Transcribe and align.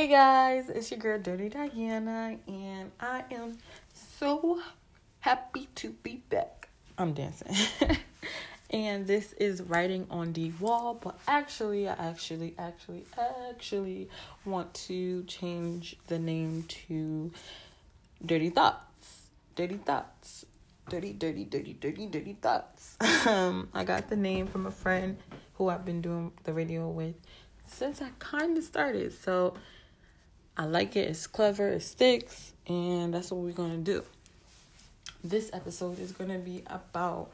Hey 0.00 0.08
guys, 0.08 0.70
it's 0.70 0.90
your 0.90 0.98
girl 0.98 1.18
Dirty 1.18 1.50
Diana, 1.50 2.38
and 2.48 2.90
I 2.98 3.22
am 3.32 3.58
so 3.92 4.62
happy 5.18 5.68
to 5.74 5.90
be 5.90 6.22
back. 6.30 6.70
I'm 6.96 7.12
dancing. 7.12 7.54
and 8.70 9.06
this 9.06 9.34
is 9.34 9.60
writing 9.60 10.06
on 10.10 10.32
the 10.32 10.52
wall, 10.52 10.94
but 10.94 11.18
actually, 11.28 11.86
I 11.86 11.92
actually, 11.92 12.54
actually, 12.58 13.04
actually 13.50 14.08
want 14.46 14.72
to 14.88 15.22
change 15.24 15.98
the 16.06 16.18
name 16.18 16.64
to 16.88 17.30
Dirty 18.24 18.48
Thoughts. 18.48 19.26
Dirty 19.54 19.76
Thoughts. 19.76 20.46
Dirty, 20.88 21.12
dirty, 21.12 21.44
dirty, 21.44 21.74
dirty, 21.74 22.06
dirty 22.06 22.38
thoughts. 22.40 22.96
Um, 23.26 23.68
I 23.74 23.84
got 23.84 24.08
the 24.08 24.16
name 24.16 24.46
from 24.46 24.64
a 24.64 24.70
friend 24.70 25.18
who 25.56 25.68
I've 25.68 25.84
been 25.84 26.00
doing 26.00 26.32
the 26.44 26.54
radio 26.54 26.88
with 26.88 27.16
since 27.66 28.00
I 28.00 28.08
kind 28.18 28.56
of 28.56 28.64
started. 28.64 29.12
So 29.12 29.54
I 30.60 30.64
like 30.64 30.94
it. 30.94 31.08
It's 31.08 31.26
clever. 31.26 31.70
It 31.70 31.80
sticks, 31.80 32.52
and 32.66 33.14
that's 33.14 33.30
what 33.30 33.40
we're 33.40 33.52
gonna 33.52 33.78
do. 33.78 34.04
This 35.24 35.48
episode 35.54 35.98
is 35.98 36.12
gonna 36.12 36.38
be 36.38 36.62
about 36.66 37.30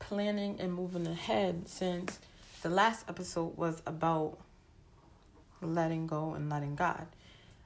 planning 0.00 0.60
and 0.60 0.74
moving 0.74 1.06
ahead. 1.06 1.66
Since 1.66 2.18
the 2.60 2.68
last 2.68 3.08
episode 3.08 3.56
was 3.56 3.80
about 3.86 4.36
letting 5.62 6.06
go 6.06 6.34
and 6.34 6.50
letting 6.50 6.74
God, 6.74 7.06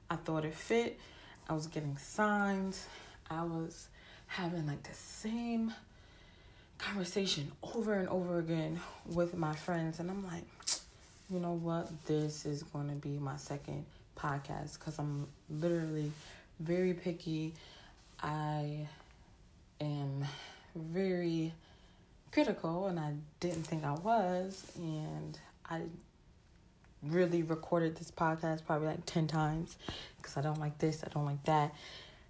I 0.09 0.15
thought 0.15 0.45
it 0.45 0.55
fit. 0.55 0.97
I 1.49 1.53
was 1.53 1.67
getting 1.67 1.97
signs. 1.97 2.85
I 3.29 3.43
was 3.43 3.89
having 4.27 4.67
like 4.67 4.83
the 4.83 4.93
same 4.93 5.73
conversation 6.77 7.51
over 7.61 7.91
and 7.91 8.07
over 8.07 8.39
again 8.39 8.79
with 9.05 9.35
my 9.35 9.53
friends, 9.53 9.99
and 9.99 10.09
I'm 10.09 10.25
like 10.25 10.45
you 11.29 11.41
know 11.41 11.59
what, 11.61 11.89
this 12.05 12.45
is 12.45 12.63
going 12.63 12.87
to 12.87 12.95
be 12.95 13.19
my 13.19 13.35
second 13.35 13.83
podcast 14.17 14.79
because 14.79 14.99
I'm 14.99 15.27
literally 15.49 16.11
very 16.59 16.93
picky. 16.93 17.53
I 18.21 18.87
am 19.79 20.25
very 20.75 21.53
critical, 22.31 22.87
and 22.87 22.99
I 22.99 23.13
didn't 23.39 23.63
think 23.63 23.83
I 23.83 23.93
was. 23.93 24.65
And 24.77 25.37
I 25.69 25.81
really 27.03 27.43
recorded 27.43 27.95
this 27.95 28.11
podcast 28.11 28.65
probably 28.65 28.87
like 28.87 29.05
10 29.05 29.27
times 29.27 29.77
because 30.17 30.35
I 30.37 30.41
don't 30.41 30.59
like 30.59 30.77
this, 30.79 31.03
I 31.03 31.09
don't 31.09 31.25
like 31.25 31.43
that. 31.43 31.73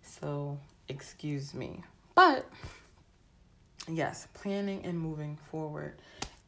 So, 0.04 0.58
excuse 0.90 1.54
me. 1.54 1.84
But, 2.16 2.46
yes, 3.90 4.28
planning 4.34 4.84
and 4.86 5.00
moving 5.00 5.38
forward 5.50 5.94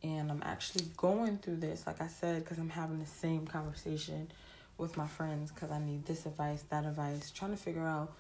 and 0.02 0.32
I'm 0.32 0.42
actually 0.46 0.86
going 0.96 1.38
through 1.38 1.58
this, 1.58 1.86
like 1.86 2.02
I 2.02 2.08
said, 2.08 2.44
because 2.44 2.58
I'm 2.58 2.70
having 2.70 3.00
the 3.00 3.06
same 3.06 3.46
conversation 3.46 4.32
with 4.80 4.98
my 4.98 5.08
friends 5.08 5.52
because 5.52 5.72
I 5.72 5.80
need 5.80 6.06
this 6.06 6.26
advice, 6.26 6.64
that 6.70 6.86
advice, 6.86 7.32
trying 7.32 7.52
to 7.52 7.58
figure 7.58 7.86
out 7.86 8.14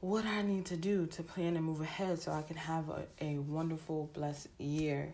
what 0.00 0.24
I 0.24 0.42
need 0.42 0.66
to 0.66 0.76
do 0.76 1.06
to 1.06 1.22
plan 1.22 1.56
and 1.56 1.64
move 1.64 1.80
ahead 1.80 2.20
so 2.20 2.32
I 2.32 2.42
can 2.42 2.56
have 2.56 2.88
a, 2.88 3.04
a 3.20 3.38
wonderful, 3.38 4.10
blessed 4.12 4.48
year. 4.58 5.12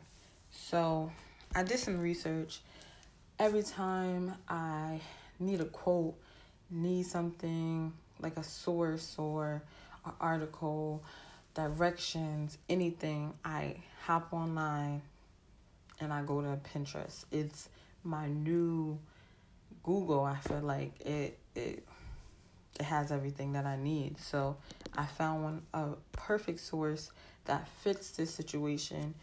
So 0.51 1.11
I 1.55 1.63
did 1.63 1.79
some 1.79 2.01
research. 2.01 2.61
Every 3.39 3.63
time 3.63 4.35
I 4.49 5.01
need 5.39 5.61
a 5.61 5.67
quote, 5.67 6.15
need 6.71 7.07
something 7.07 7.93
like 8.21 8.37
a 8.37 8.43
source 8.43 9.15
or 9.19 9.63
an 10.05 10.13
article, 10.21 11.03
directions, 11.55 12.59
anything, 12.69 13.35
I 13.45 13.77
hop 14.05 14.33
online 14.33 15.03
and 16.01 16.13
I 16.13 16.23
go 16.23 16.41
to 16.41 16.59
Pinterest. 16.73 17.25
It's 17.31 17.69
my 18.05 18.27
new 18.27 18.99
Google. 19.89 20.23
I 20.23 20.37
feel 20.37 20.61
like 20.61 21.01
it 21.01 21.39
it 21.55 21.83
it 22.79 22.85
has 22.85 23.11
everything 23.11 23.55
that 23.55 23.65
I 23.65 23.77
need. 23.77 24.21
So 24.21 24.59
I 24.95 25.07
found 25.07 25.43
one 25.43 25.63
a 25.73 25.87
perfect 26.13 26.61
source 26.61 27.11
that 27.47 27.67
fits 27.83 28.11
this 28.11 28.31
situation 28.31 29.15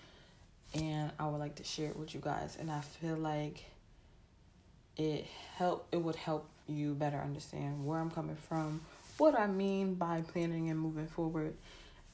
and 0.74 1.12
I 1.20 1.28
would 1.28 1.38
like 1.38 1.54
to 1.56 1.64
share 1.64 1.90
it 1.90 1.96
with 1.96 2.16
you 2.16 2.20
guys 2.20 2.58
and 2.60 2.72
I 2.72 2.82
feel 2.82 3.16
like 3.16 3.64
it 4.98 5.28
help 5.56 5.88
it 5.92 5.98
would 5.98 6.16
help 6.16 6.50
you 6.68 6.96
better 6.96 7.20
understand 7.20 7.86
where 7.86 8.00
I'm 8.00 8.10
coming 8.10 8.36
from, 8.36 8.82
what 9.20 9.40
I 9.40 9.46
mean 9.46 9.94
by 9.94 10.22
planning 10.22 10.72
and 10.72 10.80
moving 10.80 11.06
forward 11.06 11.54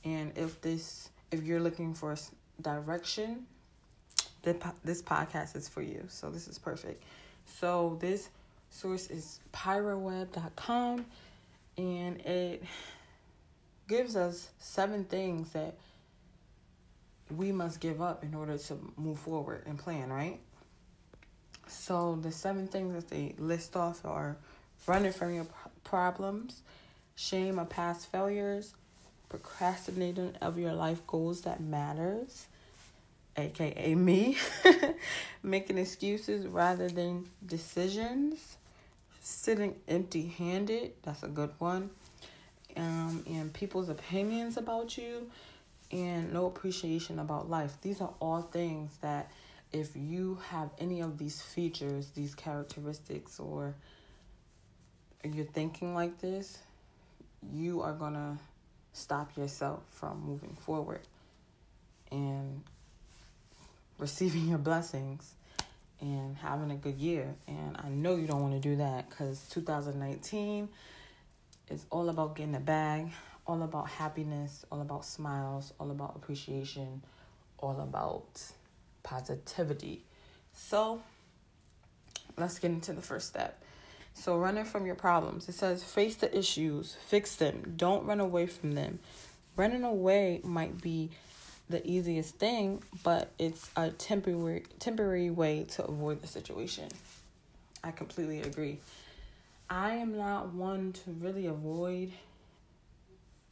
and 0.03 0.37
if 0.37 0.59
this 0.59 1.09
if 1.31 1.41
you're 1.43 1.61
looking 1.61 1.93
for 1.93 2.17
direction 2.61 3.45
the, 4.43 4.57
this 4.83 5.01
podcast 5.01 5.55
is 5.55 5.69
for 5.69 5.81
you. 5.81 6.03
So 6.09 6.29
this 6.29 6.47
is 6.49 6.57
perfect. 6.57 7.03
So 7.45 7.97
this 8.01 8.29
source 8.71 9.09
is 9.09 9.39
pyroweb.com 9.53 11.05
and 11.77 12.19
it 12.21 12.63
gives 13.87 14.15
us 14.15 14.49
seven 14.59 15.03
things 15.03 15.51
that 15.51 15.75
we 17.29 17.51
must 17.51 17.79
give 17.79 18.01
up 18.01 18.23
in 18.23 18.33
order 18.33 18.57
to 18.57 18.77
move 18.97 19.19
forward 19.19 19.63
and 19.65 19.77
plan, 19.77 20.11
right? 20.11 20.39
So 21.67 22.19
the 22.21 22.31
seven 22.31 22.67
things 22.67 22.93
that 22.95 23.09
they 23.09 23.35
list 23.37 23.75
off 23.75 24.03
are 24.05 24.35
running 24.87 25.13
from 25.13 25.33
your 25.33 25.47
problems, 25.83 26.61
shame 27.15 27.59
of 27.59 27.69
past 27.69 28.11
failures, 28.11 28.73
procrastinating 29.29 30.35
of 30.41 30.57
your 30.57 30.73
life 30.73 31.05
goals 31.07 31.41
that 31.41 31.61
matters, 31.61 32.47
aka 33.37 33.95
me, 33.95 34.37
making 35.43 35.77
excuses 35.77 36.45
rather 36.45 36.89
than 36.89 37.25
decisions, 37.45 38.57
sitting 39.21 39.75
empty 39.87 40.27
handed, 40.27 40.93
that's 41.03 41.23
a 41.23 41.27
good 41.27 41.51
one, 41.59 41.91
um, 42.75 43.23
and 43.29 43.53
people's 43.53 43.89
opinions 43.89 44.57
about 44.57 44.97
you, 44.97 45.29
and 45.91 46.33
no 46.33 46.47
appreciation 46.47 47.19
about 47.19 47.49
life. 47.49 47.77
These 47.81 48.01
are 48.01 48.13
all 48.19 48.41
things 48.41 48.97
that 49.01 49.31
if 49.71 49.95
you 49.95 50.39
have 50.49 50.69
any 50.79 51.01
of 51.01 51.17
these 51.17 51.41
features, 51.41 52.09
these 52.09 52.35
characteristics, 52.35 53.39
or 53.39 53.75
you're 55.23 55.45
thinking 55.45 55.93
like 55.93 56.19
this, 56.19 56.57
you 57.53 57.81
are 57.81 57.93
gonna 57.93 58.37
stop 58.93 59.37
yourself 59.37 59.83
from 59.91 60.21
moving 60.25 60.57
forward. 60.59 61.01
And 62.11 62.63
receiving 63.97 64.47
your 64.49 64.57
blessings 64.57 65.35
and 66.01 66.35
having 66.37 66.71
a 66.71 66.75
good 66.75 66.97
year. 66.97 67.35
And 67.47 67.77
I 67.77 67.89
know 67.89 68.15
you 68.15 68.27
don't 68.27 68.41
want 68.41 68.53
to 68.53 68.59
do 68.59 68.75
that 68.77 69.09
because 69.09 69.47
2019 69.49 70.67
is 71.69 71.85
all 71.89 72.09
about 72.09 72.35
getting 72.35 72.55
a 72.55 72.59
bag, 72.59 73.11
all 73.47 73.61
about 73.63 73.87
happiness, 73.87 74.65
all 74.71 74.81
about 74.81 75.05
smiles, 75.05 75.73
all 75.79 75.91
about 75.91 76.15
appreciation, 76.15 77.01
all 77.59 77.79
about 77.79 78.41
positivity. 79.03 80.03
So 80.53 81.01
let's 82.37 82.59
get 82.59 82.71
into 82.71 82.93
the 82.93 83.01
first 83.01 83.27
step. 83.27 83.61
So, 84.13 84.37
running 84.37 84.65
from 84.65 84.85
your 84.85 84.95
problems. 84.95 85.47
It 85.47 85.55
says 85.55 85.83
face 85.83 86.15
the 86.15 86.37
issues, 86.37 86.97
fix 87.07 87.35
them, 87.35 87.75
don't 87.77 88.05
run 88.05 88.19
away 88.19 88.45
from 88.45 88.73
them. 88.73 88.99
Running 89.55 89.83
away 89.83 90.41
might 90.43 90.81
be 90.81 91.11
the 91.71 91.85
easiest 91.89 92.35
thing, 92.35 92.83
but 93.03 93.31
it's 93.39 93.69
a 93.75 93.89
temporary 93.89 94.63
temporary 94.79 95.29
way 95.29 95.65
to 95.71 95.85
avoid 95.85 96.21
the 96.21 96.27
situation. 96.27 96.89
I 97.83 97.91
completely 97.91 98.41
agree. 98.41 98.79
I 99.69 99.95
am 99.95 100.17
not 100.17 100.53
one 100.53 100.93
to 100.93 101.11
really 101.11 101.47
avoid 101.47 102.11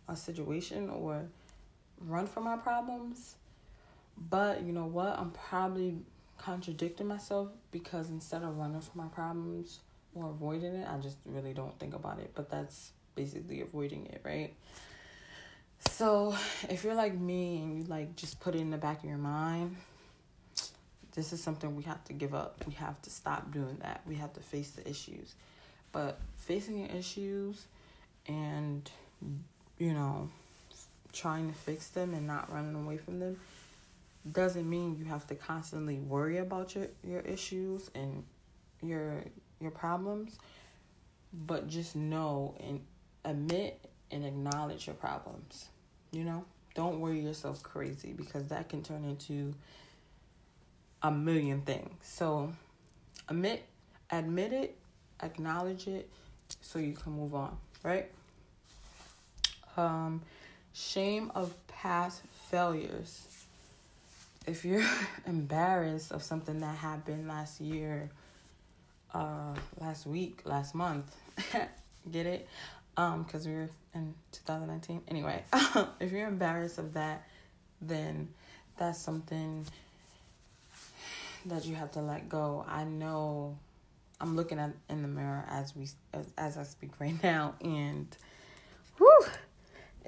a 0.07 0.15
situation 0.15 0.89
or 0.89 1.23
run 2.01 2.27
from 2.27 2.43
my 2.43 2.57
problems. 2.57 3.35
But 4.29 4.63
you 4.63 4.73
know 4.73 4.85
what? 4.85 5.17
I'm 5.17 5.31
probably 5.31 5.95
contradicting 6.37 7.07
myself 7.07 7.49
because 7.71 8.09
instead 8.09 8.43
of 8.43 8.57
running 8.57 8.81
from 8.81 9.01
my 9.01 9.07
problems 9.07 9.79
or 10.13 10.29
avoiding 10.29 10.75
it, 10.75 10.87
I 10.87 10.97
just 10.97 11.17
really 11.25 11.53
don't 11.53 11.77
think 11.79 11.93
about 11.93 12.19
it. 12.19 12.31
But 12.35 12.49
that's 12.49 12.91
basically 13.15 13.61
avoiding 13.61 14.07
it, 14.07 14.21
right? 14.23 14.53
So, 15.99 16.33
if 16.69 16.85
you're 16.85 16.95
like 16.95 17.13
me 17.13 17.57
and 17.57 17.77
you 17.77 17.83
like 17.83 18.15
just 18.15 18.39
put 18.39 18.55
it 18.55 18.61
in 18.61 18.69
the 18.69 18.77
back 18.77 19.03
of 19.03 19.09
your 19.09 19.17
mind, 19.17 19.75
this 21.13 21.33
is 21.33 21.43
something 21.43 21.75
we 21.75 21.83
have 21.83 22.01
to 22.05 22.13
give 22.13 22.33
up. 22.33 22.63
We 22.65 22.71
have 22.75 23.01
to 23.01 23.09
stop 23.09 23.51
doing 23.51 23.75
that. 23.81 23.99
We 24.07 24.15
have 24.15 24.31
to 24.35 24.39
face 24.39 24.69
the 24.69 24.89
issues. 24.89 25.35
But 25.91 26.17
facing 26.37 26.77
your 26.77 26.87
issues 26.87 27.65
and, 28.29 28.89
you 29.77 29.91
know, 29.91 30.29
trying 31.11 31.51
to 31.51 31.53
fix 31.53 31.89
them 31.89 32.13
and 32.13 32.25
not 32.25 32.49
running 32.49 32.75
away 32.75 32.95
from 32.95 33.19
them 33.19 33.37
doesn't 34.31 34.69
mean 34.69 34.95
you 34.97 35.03
have 35.03 35.27
to 35.27 35.35
constantly 35.35 35.97
worry 35.97 36.37
about 36.37 36.75
your, 36.75 36.87
your 37.03 37.21
issues 37.23 37.91
and 37.93 38.23
your 38.81 39.21
your 39.59 39.71
problems 39.71 40.39
but 41.33 41.67
just 41.67 41.97
know 41.97 42.55
and 42.65 42.79
admit 43.25 43.85
and 44.11 44.25
acknowledge 44.25 44.87
your 44.87 44.95
problems. 44.95 45.67
You 46.11 46.23
know, 46.23 46.45
don't 46.75 46.99
worry 46.99 47.19
yourself 47.19 47.61
crazy 47.63 48.13
because 48.13 48.47
that 48.47 48.69
can 48.69 48.83
turn 48.83 49.03
into 49.03 49.53
a 51.01 51.11
million 51.11 51.61
things. 51.61 51.93
So, 52.01 52.51
admit 53.27 53.63
admit 54.11 54.53
it, 54.53 54.77
acknowledge 55.21 55.87
it, 55.87 56.09
so 56.61 56.79
you 56.79 56.93
can 56.93 57.13
move 57.13 57.35
on, 57.35 57.57
right? 57.83 58.09
Um, 59.77 60.21
shame 60.73 61.31
of 61.35 61.53
past 61.67 62.21
failures. 62.49 63.25
If 64.47 64.65
you're 64.65 64.85
embarrassed 65.27 66.11
of 66.11 66.23
something 66.23 66.59
that 66.59 66.77
happened 66.77 67.27
last 67.27 67.61
year, 67.61 68.09
uh, 69.13 69.55
last 69.79 70.05
week, 70.05 70.41
last 70.45 70.75
month, 70.75 71.15
get 72.11 72.25
it? 72.25 72.47
Um, 72.99 73.23
because 73.23 73.47
we 73.47 73.53
are 73.53 73.69
in 73.95 74.13
2019. 74.33 75.03
Anyway, 75.07 75.41
if 76.01 76.11
you're 76.11 76.27
embarrassed 76.27 76.79
of 76.79 76.95
that, 76.95 77.23
then 77.81 78.27
that's 78.77 78.99
something 78.99 79.65
that 81.45 81.65
you 81.65 81.75
have 81.75 81.91
to 81.91 82.01
let 82.01 82.27
go. 82.27 82.65
I 82.67 82.83
know 82.83 83.57
I'm 84.19 84.35
looking 84.35 84.59
at 84.59 84.71
in 84.89 85.01
the 85.01 85.07
mirror 85.07 85.45
as 85.49 85.73
we 85.77 85.87
as, 86.13 86.33
as 86.37 86.57
I 86.57 86.63
speak 86.63 86.91
right 86.99 87.15
now 87.23 87.55
and 87.61 88.05
whew, 88.97 89.25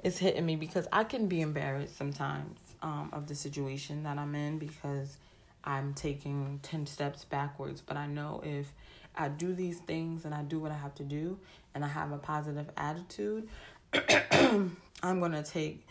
it's 0.04 0.18
hitting 0.18 0.44
me 0.44 0.56
because 0.56 0.86
I 0.92 1.04
can 1.04 1.28
be 1.28 1.40
embarrassed 1.40 1.96
sometimes 1.96 2.58
um, 2.82 3.08
of 3.14 3.26
the 3.26 3.34
situation 3.34 4.02
that 4.02 4.18
I'm 4.18 4.34
in 4.34 4.58
because 4.58 5.16
I'm 5.64 5.94
taking 5.94 6.60
10 6.62 6.84
steps 6.84 7.24
backwards. 7.24 7.80
But 7.80 7.96
I 7.96 8.06
know 8.06 8.42
if 8.44 8.70
I 9.16 9.28
do 9.28 9.54
these 9.54 9.78
things 9.78 10.24
and 10.24 10.34
I 10.34 10.42
do 10.42 10.58
what 10.58 10.70
I 10.72 10.76
have 10.76 10.94
to 10.96 11.02
do 11.02 11.38
and 11.74 11.84
I 11.84 11.88
have 11.88 12.12
a 12.12 12.18
positive 12.18 12.70
attitude, 12.76 13.48
I'm 13.92 15.20
going 15.20 15.32
to 15.32 15.42
take 15.42 15.86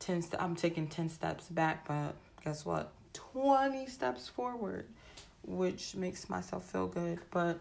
10 0.00 0.22
st- 0.22 0.42
I'm 0.42 0.56
taking 0.56 0.88
10 0.88 1.08
steps 1.08 1.48
back, 1.48 1.86
but 1.86 2.14
guess 2.44 2.64
what? 2.64 2.92
20 3.14 3.86
steps 3.86 4.28
forward, 4.28 4.86
which 5.46 5.94
makes 5.94 6.28
myself 6.28 6.64
feel 6.70 6.86
good, 6.86 7.18
but 7.30 7.58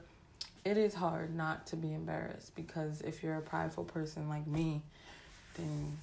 it 0.63 0.77
is 0.77 0.93
hard 0.93 1.35
not 1.35 1.67
to 1.67 1.75
be 1.75 1.93
embarrassed 1.93 2.55
because 2.55 3.01
if 3.01 3.23
you're 3.23 3.37
a 3.37 3.41
prideful 3.41 3.83
person 3.83 4.27
like 4.27 4.47
me, 4.47 4.81
then 5.55 5.97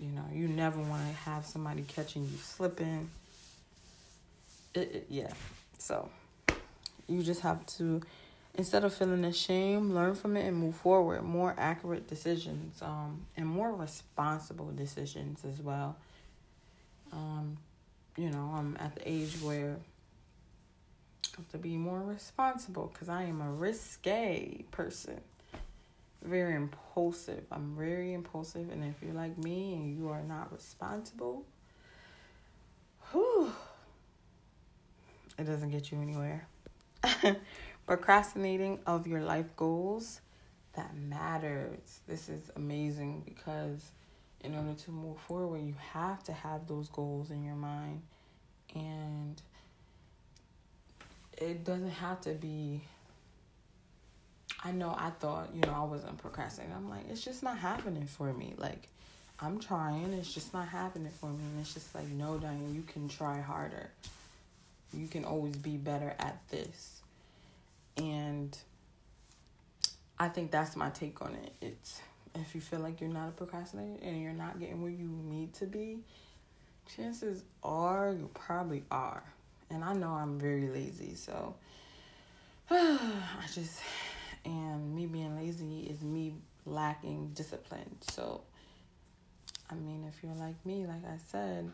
you 0.00 0.10
know 0.10 0.24
you 0.32 0.48
never 0.48 0.80
want 0.80 1.06
to 1.06 1.14
have 1.14 1.44
somebody 1.44 1.82
catching 1.82 2.22
you 2.22 2.36
slipping 2.38 3.10
it, 4.74 4.80
it, 4.80 5.06
yeah 5.08 5.32
so 5.78 6.08
you 7.08 7.22
just 7.22 7.40
have 7.40 7.64
to 7.66 8.00
instead 8.54 8.84
of 8.84 8.94
feeling 8.94 9.24
ashamed 9.24 9.92
learn 9.92 10.14
from 10.14 10.36
it 10.36 10.46
and 10.46 10.56
move 10.56 10.74
forward 10.74 11.22
more 11.22 11.54
accurate 11.58 12.06
decisions 12.08 12.80
um 12.82 13.26
and 13.36 13.46
more 13.46 13.72
responsible 13.72 14.70
decisions 14.72 15.44
as 15.44 15.60
well 15.60 15.96
um 17.12 17.56
you 18.16 18.30
know 18.30 18.52
i'm 18.54 18.76
at 18.80 18.94
the 18.94 19.08
age 19.08 19.40
where 19.42 19.76
I 21.26 21.40
have 21.42 21.48
to 21.50 21.58
be 21.58 21.76
more 21.76 22.00
responsible 22.00 22.90
because 22.92 23.08
i 23.08 23.24
am 23.24 23.40
a 23.42 23.50
risque 23.50 24.64
person 24.70 25.20
very 26.26 26.54
impulsive. 26.54 27.44
I'm 27.50 27.74
very 27.76 28.12
impulsive, 28.12 28.70
and 28.70 28.84
if 28.84 29.02
you're 29.02 29.14
like 29.14 29.38
me 29.38 29.74
and 29.74 29.96
you 29.96 30.08
are 30.08 30.22
not 30.22 30.52
responsible, 30.52 31.44
whew, 33.12 33.52
it 35.38 35.44
doesn't 35.44 35.70
get 35.70 35.90
you 35.90 36.00
anywhere. 36.00 36.48
Procrastinating 37.86 38.80
of 38.86 39.06
your 39.06 39.20
life 39.20 39.54
goals 39.56 40.20
that 40.74 40.96
matters. 40.96 42.00
This 42.08 42.28
is 42.28 42.50
amazing 42.56 43.22
because 43.24 43.90
in 44.42 44.54
order 44.54 44.74
to 44.74 44.90
move 44.90 45.18
forward, 45.20 45.62
you 45.62 45.74
have 45.92 46.22
to 46.24 46.32
have 46.32 46.66
those 46.66 46.88
goals 46.88 47.30
in 47.30 47.44
your 47.44 47.54
mind, 47.54 48.02
and 48.74 49.40
it 51.38 51.64
doesn't 51.64 51.90
have 51.90 52.20
to 52.22 52.30
be 52.30 52.82
I 54.64 54.72
know 54.72 54.94
I 54.98 55.10
thought, 55.10 55.50
you 55.54 55.60
know, 55.60 55.72
I 55.74 55.84
wasn't 55.84 56.18
procrastinating. 56.18 56.74
I'm 56.74 56.88
like, 56.88 57.08
it's 57.10 57.22
just 57.22 57.42
not 57.42 57.58
happening 57.58 58.06
for 58.06 58.32
me. 58.32 58.54
Like, 58.56 58.88
I'm 59.38 59.60
trying, 59.60 60.12
it's 60.14 60.32
just 60.32 60.52
not 60.52 60.66
happening 60.68 61.12
for 61.20 61.26
me. 61.26 61.44
And 61.44 61.60
it's 61.60 61.74
just 61.74 61.94
like, 61.94 62.08
no, 62.08 62.38
Diane, 62.38 62.74
you 62.74 62.82
can 62.82 63.08
try 63.08 63.40
harder. 63.40 63.90
You 64.92 65.06
can 65.06 65.24
always 65.24 65.56
be 65.56 65.76
better 65.76 66.14
at 66.18 66.40
this. 66.48 67.00
And 67.96 68.56
I 70.18 70.28
think 70.28 70.50
that's 70.50 70.76
my 70.76 70.90
take 70.90 71.20
on 71.22 71.34
it. 71.34 71.52
It's 71.60 72.00
if 72.34 72.54
you 72.54 72.60
feel 72.60 72.80
like 72.80 73.00
you're 73.00 73.10
not 73.10 73.28
a 73.28 73.32
procrastinator 73.32 73.98
and 74.02 74.20
you're 74.20 74.32
not 74.32 74.58
getting 74.58 74.82
where 74.82 74.90
you 74.90 75.08
need 75.08 75.54
to 75.54 75.66
be, 75.66 75.98
chances 76.96 77.42
are 77.62 78.12
you 78.12 78.30
probably 78.34 78.84
are. 78.90 79.22
And 79.70 79.82
I 79.82 79.94
know 79.94 80.10
I'm 80.10 80.38
very 80.38 80.68
lazy, 80.68 81.14
so 81.14 81.54
I 82.70 83.18
just 83.52 83.80
and 84.44 84.94
me 84.94 85.06
being 85.06 85.36
lazy 85.36 85.80
is 85.90 86.02
me 86.02 86.34
lacking 86.64 87.32
discipline. 87.34 87.96
So, 88.10 88.42
I 89.70 89.74
mean, 89.74 90.04
if 90.08 90.22
you're 90.22 90.34
like 90.34 90.54
me, 90.64 90.86
like 90.86 91.04
I 91.04 91.18
said, 91.30 91.72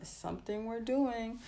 it's 0.00 0.10
something 0.10 0.64
we're 0.64 0.80
doing. 0.80 1.38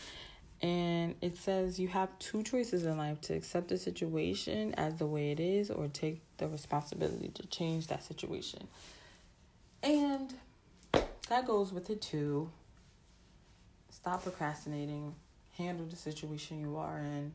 And 0.64 1.14
it 1.20 1.37
says 1.37 1.78
you 1.78 1.88
have 1.88 2.19
two 2.19 2.43
choices 2.43 2.87
in 2.87 2.96
life 2.96 3.20
to 3.22 3.34
accept 3.34 3.69
the 3.69 3.76
situation 3.76 4.75
as 4.78 4.94
the 4.94 5.05
way 5.05 5.31
it 5.31 5.38
is 5.38 5.70
or 5.70 5.88
take 5.88 6.22
the 6.38 6.49
responsibility 6.49 7.28
to 7.34 7.46
change 7.49 7.88
that 7.88 8.02
situation. 8.02 8.66
And 9.82 10.32
that 11.28 11.46
goes 11.46 11.70
with 11.70 11.90
it 11.90 12.00
too. 12.00 12.50
Stop 13.90 14.22
procrastinating, 14.22 15.14
handle 15.58 15.84
the 15.84 15.96
situation 15.96 16.62
you 16.62 16.78
are 16.78 16.96
in, 16.96 17.34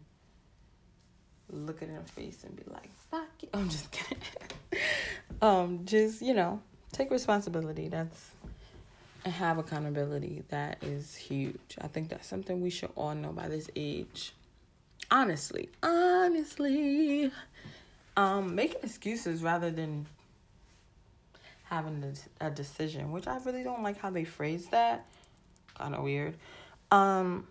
look 1.52 1.84
it 1.84 1.90
in 1.90 1.96
her 1.98 2.02
face 2.02 2.44
and 2.44 2.56
be 2.56 2.64
like, 2.66 2.90
fuck 3.12 3.30
you. 3.42 3.50
I'm 3.54 3.70
just 3.70 3.92
kidding. 3.92 4.18
um, 5.44 5.82
just, 5.86 6.24
you 6.24 6.34
know, 6.34 6.62
take 6.94 7.12
responsibility. 7.12 7.90
That's 7.90 8.32
and 9.26 9.34
have 9.34 9.58
accountability. 9.58 10.44
That 10.50 10.78
is 10.84 11.16
huge. 11.16 11.78
I 11.82 11.88
think 11.88 12.10
that's 12.10 12.28
something 12.28 12.62
we 12.62 12.70
should 12.70 12.92
all 12.96 13.16
know 13.16 13.32
by 13.32 13.48
this 13.48 13.70
age. 13.76 14.34
Honestly, 15.12 15.70
honestly, 15.82 17.32
um, 18.16 18.56
making 18.56 18.82
excuses 18.84 19.42
rather 19.42 19.72
than 19.72 20.06
having 21.64 22.04
a 22.42 22.50
decision, 22.50 23.12
which 23.12 23.28
I 23.28 23.38
really 23.46 23.64
don't 23.64 23.84
like 23.84 24.00
how 24.00 24.10
they 24.10 24.24
phrase 24.24 24.68
that. 24.68 25.06
Kind 25.76 25.96
of 25.96 26.04
weird. 26.04 26.36
Um, 26.92 27.48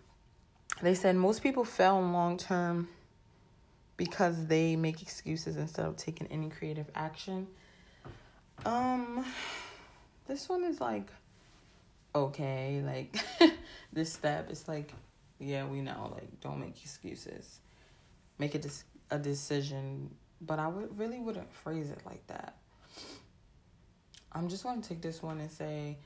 they 0.81 0.95
said 0.95 1.15
most 1.15 1.41
people 1.43 1.63
fail 1.65 1.99
long 1.99 2.37
term 2.37 2.87
because 3.97 4.45
they 4.45 4.75
make 4.77 5.01
excuses 5.01 5.57
instead 5.57 5.85
of 5.85 5.97
taking 5.97 6.27
any 6.27 6.49
creative 6.49 6.89
action. 6.95 7.47
Um 8.65 9.25
this 10.27 10.47
one 10.47 10.63
is 10.63 10.79
like 10.79 11.09
okay, 12.13 12.81
like 12.85 13.15
this 13.93 14.13
step 14.13 14.51
is 14.51 14.67
like 14.67 14.91
yeah, 15.39 15.65
we 15.65 15.81
know 15.81 16.11
like 16.13 16.39
don't 16.41 16.59
make 16.59 16.81
excuses. 16.81 17.59
Make 18.37 18.55
a 18.55 18.59
dis- 18.59 18.83
a 19.11 19.17
decision, 19.17 20.09
but 20.41 20.59
I 20.59 20.67
would 20.67 20.97
really 20.97 21.19
wouldn't 21.19 21.51
phrase 21.53 21.89
it 21.89 22.01
like 22.05 22.25
that. 22.27 22.57
I'm 24.31 24.47
just 24.47 24.63
going 24.63 24.81
to 24.81 24.87
take 24.87 25.01
this 25.01 25.23
one 25.23 25.39
and 25.39 25.51
say 25.51 25.97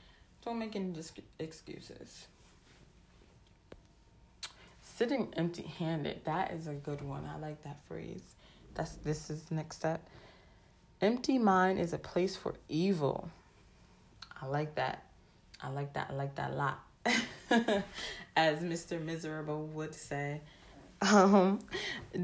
don't 0.44 0.58
make 0.58 0.74
any 0.76 0.92
dis- 0.92 1.12
excuses 1.38 2.26
sitting 4.96 5.32
empty 5.36 5.62
handed, 5.78 6.24
that 6.24 6.52
is 6.52 6.66
a 6.66 6.74
good 6.74 7.02
one. 7.02 7.24
I 7.26 7.38
like 7.38 7.62
that 7.64 7.82
phrase. 7.86 8.22
That's 8.74 8.92
this 8.96 9.30
is 9.30 9.50
next 9.50 9.76
step. 9.76 10.06
Empty 11.00 11.38
mind 11.38 11.78
is 11.78 11.92
a 11.92 11.98
place 11.98 12.36
for 12.36 12.54
evil. 12.68 13.28
I 14.40 14.46
like 14.46 14.76
that. 14.76 15.04
I 15.64 15.70
like 15.70 15.94
that. 15.94 16.08
I 16.10 16.14
like 16.14 16.34
that 16.34 16.50
a 16.50 16.54
lot. 16.54 16.80
As 18.36 18.60
Mr. 18.60 19.00
Miserable 19.02 19.66
would 19.68 19.94
say. 19.94 20.40
Um, 21.00 21.60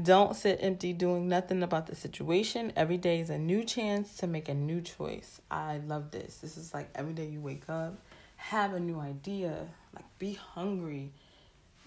don't 0.03 0.35
sit 0.35 0.59
empty 0.61 0.93
doing 0.93 1.27
nothing 1.27 1.63
about 1.63 1.87
the 1.87 1.95
situation. 1.95 2.71
Every 2.75 2.97
day 2.97 3.19
is 3.19 3.29
a 3.29 3.37
new 3.37 3.63
chance 3.63 4.17
to 4.17 4.27
make 4.27 4.47
a 4.47 4.53
new 4.53 4.81
choice. 4.81 5.41
I 5.49 5.79
love 5.87 6.11
this. 6.11 6.37
This 6.37 6.57
is 6.57 6.73
like 6.73 6.89
every 6.95 7.13
day 7.13 7.27
you 7.27 7.41
wake 7.41 7.69
up, 7.69 7.95
have 8.37 8.73
a 8.73 8.79
new 8.79 8.99
idea, 8.99 9.67
like 9.93 10.05
be 10.19 10.33
hungry, 10.33 11.11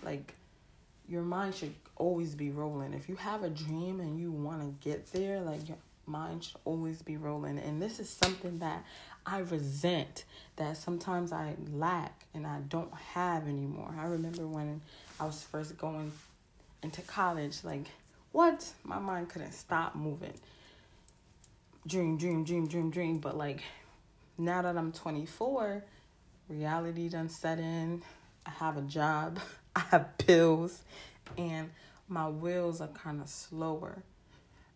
like 0.03 0.35
your 1.09 1.23
mind 1.23 1.55
should 1.55 1.75
always 1.97 2.35
be 2.35 2.51
rolling. 2.51 2.95
If 2.95 3.09
you 3.09 3.17
have 3.17 3.43
a 3.43 3.51
dream 3.51 4.01
and 4.01 4.19
you 4.19 4.31
want 4.31 4.61
to 4.61 4.89
get 4.89 5.11
there, 5.13 5.41
like 5.41 5.69
your 5.69 5.79
mind 6.07 6.45
should 6.45 6.57
always 6.65 7.03
be 7.03 7.17
rolling. 7.17 7.59
And 7.59 7.81
this 7.81 7.99
is 7.99 8.09
something 8.09 8.59
that 8.59 8.85
I 9.27 9.39
resent 9.39 10.25
that 10.57 10.77
sometimes 10.77 11.33
I 11.33 11.55
lack 11.73 12.27
and 12.35 12.47
I 12.47 12.61
don't 12.69 12.93
have 13.15 13.49
anymore. 13.49 13.95
I 13.99 14.07
remember 14.07 14.47
when 14.47 14.83
I 15.19 15.27
was 15.27 15.43
first 15.43 15.79
going 15.79 16.13
into 16.83 17.01
college, 17.03 17.65
like, 17.65 17.87
what? 18.33 18.71
My 18.85 18.99
mind 18.99 19.31
couldn't 19.31 19.53
stop 19.53 19.95
moving. 19.95 20.35
Dream, 21.87 22.17
dream, 22.17 22.45
dream, 22.45 22.67
dream, 22.67 22.91
dream. 22.91 23.19
But 23.19 23.37
like, 23.37 23.63
now 24.37 24.63
that 24.63 24.77
I'm 24.77 24.93
24, 24.93 25.85
reality 26.49 27.09
done 27.09 27.29
set 27.29 27.59
in. 27.59 28.03
I 28.47 28.51
have 28.51 28.77
a 28.77 28.83
job. 28.83 29.39
I 29.77 29.81
have 29.91 30.17
bills 30.19 30.83
and 31.37 31.71
my 32.09 32.29
wheels 32.29 32.81
are 32.81 32.89
kind 32.89 33.21
of 33.21 33.29
slower. 33.29 34.03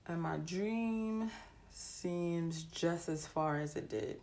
and 0.06 0.20
my 0.22 0.38
dream 0.38 1.30
seems 1.70 2.62
just 2.64 3.08
as 3.08 3.26
far 3.26 3.58
as 3.60 3.76
it 3.76 3.88
did. 3.88 4.18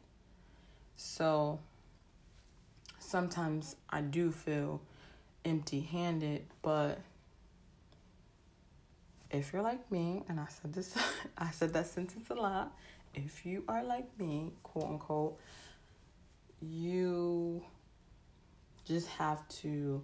So 0.98 1.60
sometimes 3.00 3.76
I 3.90 4.02
do 4.02 4.32
feel 4.32 4.82
empty 5.44 5.82
handed, 5.82 6.46
but 6.62 7.00
if 9.32 9.52
you're 9.52 9.62
like 9.62 9.92
me, 9.92 10.24
and 10.28 10.40
I 10.40 10.48
said 10.48 10.74
this, 10.74 10.98
I 11.38 11.52
said 11.52 11.74
that 11.74 11.88
sentence 11.88 12.30
a 12.30 12.36
lot. 12.36 12.74
If 13.14 13.46
you 13.46 13.64
are 13.68 13.84
like 13.84 14.08
me, 14.20 14.52
quote 14.64 14.86
unquote, 14.86 15.40
you 16.62 17.64
just 18.86 19.08
have 19.08 19.48
to, 19.50 20.02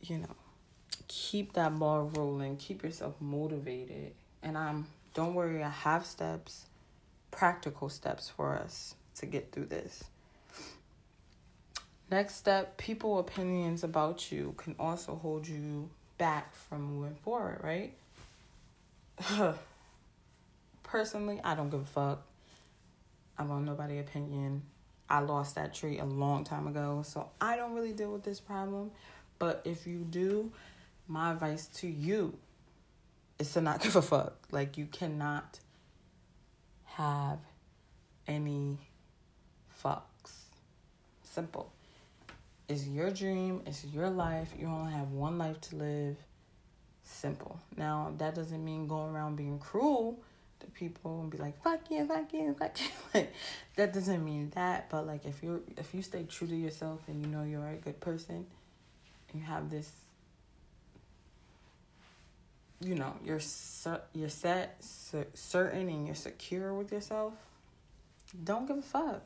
you 0.00 0.18
know, 0.18 0.36
keep 1.08 1.54
that 1.54 1.78
ball 1.78 2.10
rolling, 2.14 2.56
keep 2.56 2.82
yourself 2.82 3.14
motivated. 3.20 4.12
And 4.42 4.56
I'm, 4.56 4.86
don't 5.14 5.34
worry, 5.34 5.62
I 5.62 5.70
have 5.70 6.06
steps, 6.06 6.66
practical 7.30 7.88
steps 7.88 8.28
for 8.28 8.54
us 8.54 8.94
to 9.18 9.26
get 9.26 9.52
through 9.52 9.66
this. 9.66 10.04
Next 12.10 12.36
step 12.36 12.78
people 12.78 13.18
opinions 13.18 13.84
about 13.84 14.32
you 14.32 14.54
can 14.56 14.74
also 14.78 15.14
hold 15.14 15.46
you 15.46 15.90
back 16.16 16.54
from 16.54 16.82
moving 16.82 17.14
forward, 17.16 17.60
right? 17.62 17.94
Personally, 20.82 21.38
I 21.44 21.54
don't 21.54 21.68
give 21.68 21.82
a 21.82 21.84
fuck. 21.84 22.22
I 23.36 23.42
want 23.44 23.66
nobody 23.66 23.98
opinion. 23.98 24.62
I 25.10 25.20
lost 25.20 25.54
that 25.54 25.74
tree 25.74 25.98
a 25.98 26.04
long 26.04 26.44
time 26.44 26.66
ago, 26.66 27.02
so 27.04 27.28
I 27.40 27.56
don't 27.56 27.74
really 27.74 27.92
deal 27.92 28.12
with 28.12 28.24
this 28.24 28.40
problem. 28.40 28.90
But 29.38 29.62
if 29.64 29.86
you 29.86 29.98
do, 29.98 30.50
my 31.06 31.32
advice 31.32 31.66
to 31.76 31.86
you 31.86 32.36
is 33.38 33.52
to 33.52 33.60
not 33.60 33.80
give 33.82 33.96
a 33.96 34.02
fuck. 34.02 34.34
Like 34.50 34.78
you 34.78 34.86
cannot 34.86 35.60
have 36.84 37.38
any 38.26 38.78
fucks. 39.82 40.32
Simple. 41.22 41.70
It's 42.68 42.86
your 42.86 43.10
dream, 43.10 43.62
it's 43.66 43.84
your 43.84 44.10
life. 44.10 44.52
You 44.58 44.66
only 44.66 44.92
have 44.92 45.10
one 45.12 45.38
life 45.38 45.60
to 45.62 45.76
live. 45.76 46.16
Simple. 47.02 47.58
Now, 47.76 48.12
that 48.18 48.34
doesn't 48.34 48.62
mean 48.62 48.86
going 48.86 49.14
around 49.14 49.36
being 49.36 49.58
cruel 49.58 50.18
to 50.60 50.66
people 50.66 51.22
and 51.22 51.30
be 51.30 51.38
like, 51.38 51.62
fuck 51.62 51.90
you, 51.90 52.06
fuck 52.06 52.32
you, 52.32 52.54
fuck 52.58 52.78
you. 52.78 52.86
like, 53.14 53.32
that 53.76 53.94
doesn't 53.94 54.22
mean 54.22 54.50
that. 54.54 54.90
But, 54.90 55.06
like, 55.06 55.24
if 55.24 55.42
you're, 55.42 55.60
if 55.78 55.94
you 55.94 56.02
stay 56.02 56.24
true 56.24 56.46
to 56.46 56.56
yourself 56.56 57.00
and 57.08 57.24
you 57.24 57.30
know 57.30 57.42
you're 57.42 57.66
a 57.66 57.76
good 57.76 58.00
person, 58.00 58.46
you 59.34 59.40
have 59.40 59.70
this, 59.70 59.90
you 62.80 62.94
know, 62.94 63.14
you're, 63.24 63.40
you're 64.12 64.28
set, 64.28 64.76
certain, 64.80 65.88
and 65.88 66.06
you're 66.06 66.14
secure 66.14 66.74
with 66.74 66.92
yourself, 66.92 67.32
don't 68.44 68.66
give 68.66 68.78
a 68.78 68.82
fuck. 68.82 69.22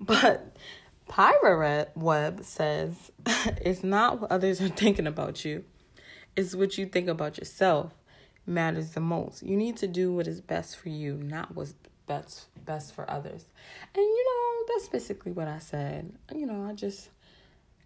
But 0.00 0.56
Pyra 1.08 1.88
Web 1.94 2.44
says, 2.44 3.10
It's 3.26 3.84
not 3.84 4.20
what 4.20 4.32
others 4.32 4.60
are 4.60 4.68
thinking 4.68 5.06
about 5.06 5.44
you, 5.44 5.64
it's 6.36 6.54
what 6.54 6.78
you 6.78 6.86
think 6.86 7.08
about 7.08 7.38
yourself 7.38 7.92
matters 8.46 8.90
the 8.90 9.00
most. 9.00 9.42
You 9.42 9.56
need 9.56 9.76
to 9.78 9.86
do 9.86 10.12
what 10.12 10.26
is 10.26 10.40
best 10.40 10.76
for 10.76 10.88
you, 10.88 11.14
not 11.14 11.54
what's 11.54 11.74
best 12.06 12.46
best 12.64 12.94
for 12.94 13.10
others. 13.10 13.44
And 13.94 14.02
you 14.02 14.24
know, 14.24 14.74
that's 14.74 14.88
basically 14.88 15.32
what 15.32 15.48
I 15.48 15.58
said. 15.58 16.12
You 16.34 16.46
know, 16.46 16.66
I 16.68 16.72
just 16.72 17.10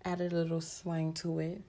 added 0.05 0.33
a 0.33 0.37
little 0.37 0.61
slang 0.61 1.13
to 1.15 1.39
it. 1.39 1.63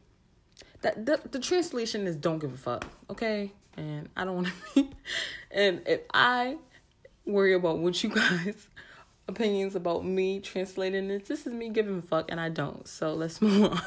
That 0.81 1.05
the, 1.05 1.19
the 1.29 1.39
translation 1.39 2.08
is 2.08 2.15
don't 2.15 2.39
give 2.39 2.53
a 2.53 2.58
fuck, 2.58 2.86
okay? 3.10 3.51
And 3.77 4.10
I 4.15 4.25
don't 4.25 4.36
want 4.36 4.48
to 4.48 4.53
be 4.84 4.89
and 5.51 5.81
if 5.86 6.01
I 6.13 6.58
worry 7.25 7.53
about 7.53 7.79
what 7.79 8.01
you 8.03 8.10
guys 8.15 8.67
opinions 9.29 9.75
about 9.75 10.03
me 10.03 10.39
translating 10.39 11.07
this. 11.07 11.27
This 11.27 11.48
is 11.48 11.53
me 11.53 11.69
giving 11.69 12.00
a 12.00 12.01
fuck, 12.01 12.29
and 12.29 12.39
I 12.39 12.50
don't. 12.50 12.86
So 12.88 13.13
let's 13.13 13.41
move 13.43 13.71
on. 13.71 13.81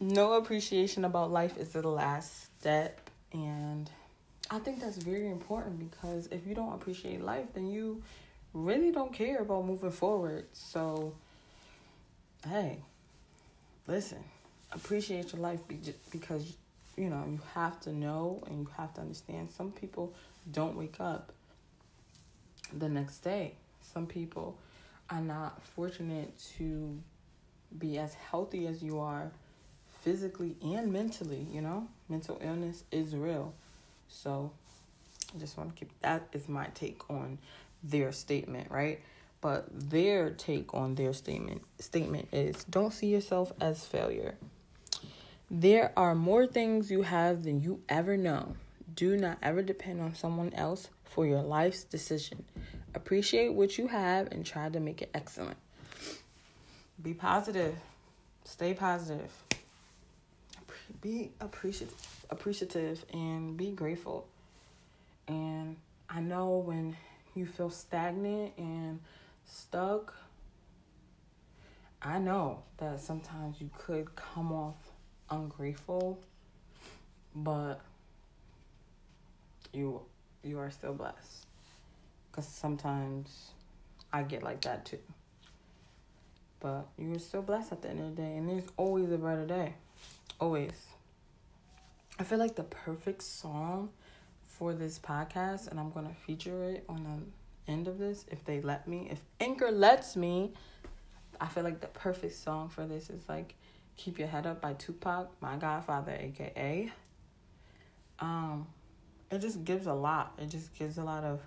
no 0.00 0.34
appreciation 0.34 1.04
about 1.04 1.30
life 1.30 1.58
is 1.58 1.70
the 1.70 1.86
last 1.86 2.44
step, 2.58 3.10
and 3.32 3.90
I 4.50 4.58
think 4.58 4.80
that's 4.80 4.96
very 4.96 5.28
important 5.28 5.90
because 5.90 6.28
if 6.28 6.46
you 6.46 6.54
don't 6.54 6.72
appreciate 6.72 7.20
life, 7.22 7.46
then 7.52 7.66
you 7.66 8.02
really 8.54 8.92
don't 8.92 9.12
care 9.12 9.38
about 9.38 9.66
moving 9.66 9.90
forward. 9.90 10.46
So, 10.52 11.14
hey, 12.48 12.78
listen, 13.86 14.22
appreciate 14.70 15.32
your 15.32 15.42
life 15.42 15.60
because 16.10 16.56
you 16.96 17.08
know 17.08 17.24
you 17.26 17.40
have 17.54 17.80
to 17.80 17.92
know 17.92 18.42
and 18.46 18.60
you 18.60 18.68
have 18.76 18.94
to 18.94 19.00
understand. 19.00 19.50
Some 19.50 19.72
people 19.72 20.14
don't 20.50 20.76
wake 20.76 21.00
up 21.00 21.32
the 22.78 22.88
next 22.88 23.18
day. 23.18 23.54
Some 23.80 24.06
people 24.06 24.56
are 25.10 25.20
not 25.20 25.62
fortunate 25.62 26.32
to 26.58 26.98
be 27.78 27.98
as 27.98 28.14
healthy 28.14 28.66
as 28.66 28.82
you 28.82 29.00
are 29.00 29.30
physically 30.02 30.56
and 30.62 30.92
mentally, 30.92 31.46
you 31.50 31.60
know? 31.60 31.86
Mental 32.08 32.38
illness 32.42 32.84
is 32.90 33.14
real. 33.14 33.54
So 34.08 34.50
I 35.34 35.38
just 35.38 35.56
want 35.56 35.74
to 35.74 35.78
keep 35.78 35.90
that 36.00 36.28
is 36.32 36.48
my 36.48 36.66
take 36.74 37.08
on 37.10 37.38
their 37.82 38.12
statement, 38.12 38.70
right? 38.70 39.00
But 39.40 39.66
their 39.90 40.30
take 40.30 40.72
on 40.74 40.94
their 40.94 41.12
statement 41.12 41.62
statement 41.78 42.28
is 42.32 42.64
don't 42.64 42.92
see 42.92 43.08
yourself 43.08 43.52
as 43.60 43.84
failure. 43.84 44.36
There 45.50 45.92
are 45.96 46.14
more 46.14 46.46
things 46.46 46.90
you 46.90 47.02
have 47.02 47.42
than 47.42 47.60
you 47.60 47.80
ever 47.88 48.16
know. 48.16 48.56
Do 48.94 49.16
not 49.16 49.38
ever 49.42 49.62
depend 49.62 50.00
on 50.00 50.14
someone 50.14 50.52
else 50.54 50.88
for 51.12 51.26
your 51.26 51.42
life's 51.42 51.84
decision. 51.84 52.44
Appreciate 52.94 53.52
what 53.52 53.78
you 53.78 53.86
have 53.88 54.32
and 54.32 54.44
try 54.44 54.68
to 54.68 54.80
make 54.80 55.02
it 55.02 55.10
excellent. 55.14 55.56
Be 57.02 57.14
positive. 57.14 57.74
Stay 58.44 58.74
positive. 58.74 59.30
Be 61.00 61.30
appreciative, 61.40 62.24
appreciative 62.30 63.04
and 63.12 63.56
be 63.56 63.70
grateful. 63.70 64.26
And 65.26 65.76
I 66.08 66.20
know 66.20 66.58
when 66.58 66.96
you 67.34 67.46
feel 67.46 67.70
stagnant 67.70 68.52
and 68.58 69.00
stuck, 69.46 70.14
I 72.00 72.18
know 72.18 72.62
that 72.78 73.00
sometimes 73.00 73.60
you 73.60 73.70
could 73.78 74.14
come 74.16 74.52
off 74.52 74.76
ungrateful, 75.30 76.20
but 77.34 77.80
you 79.72 80.02
you 80.42 80.58
are 80.58 80.70
still 80.70 80.94
blessed. 80.94 81.46
Because 82.30 82.46
sometimes 82.46 83.50
I 84.12 84.22
get 84.22 84.42
like 84.42 84.62
that 84.62 84.84
too. 84.84 84.98
But 86.60 86.86
you're 86.96 87.18
still 87.18 87.42
blessed 87.42 87.72
at 87.72 87.82
the 87.82 87.90
end 87.90 88.00
of 88.00 88.16
the 88.16 88.22
day. 88.22 88.36
And 88.36 88.48
there's 88.48 88.68
always 88.76 89.10
a 89.10 89.18
better 89.18 89.46
day. 89.46 89.74
Always. 90.40 90.86
I 92.18 92.24
feel 92.24 92.38
like 92.38 92.54
the 92.54 92.64
perfect 92.64 93.22
song 93.22 93.90
for 94.42 94.74
this 94.74 94.98
podcast, 94.98 95.68
and 95.68 95.80
I'm 95.80 95.90
going 95.90 96.06
to 96.06 96.14
feature 96.14 96.62
it 96.64 96.84
on 96.88 97.02
the 97.02 97.72
end 97.72 97.88
of 97.88 97.98
this 97.98 98.24
if 98.30 98.44
they 98.44 98.60
let 98.60 98.86
me. 98.86 99.08
If 99.10 99.20
Anchor 99.40 99.70
lets 99.70 100.14
me, 100.14 100.52
I 101.40 101.46
feel 101.46 101.64
like 101.64 101.80
the 101.80 101.88
perfect 101.88 102.34
song 102.34 102.68
for 102.68 102.86
this 102.86 103.10
is 103.10 103.28
like 103.28 103.54
Keep 103.96 104.18
Your 104.18 104.28
Head 104.28 104.46
Up 104.46 104.60
by 104.60 104.74
Tupac, 104.74 105.30
my 105.40 105.56
godfather, 105.56 106.12
aka. 106.12 106.92
Um, 108.20 108.66
it 109.32 109.40
just 109.40 109.64
gives 109.64 109.86
a 109.86 109.94
lot. 109.94 110.34
It 110.38 110.50
just 110.50 110.74
gives 110.74 110.98
a 110.98 111.02
lot 111.02 111.24
of 111.24 111.40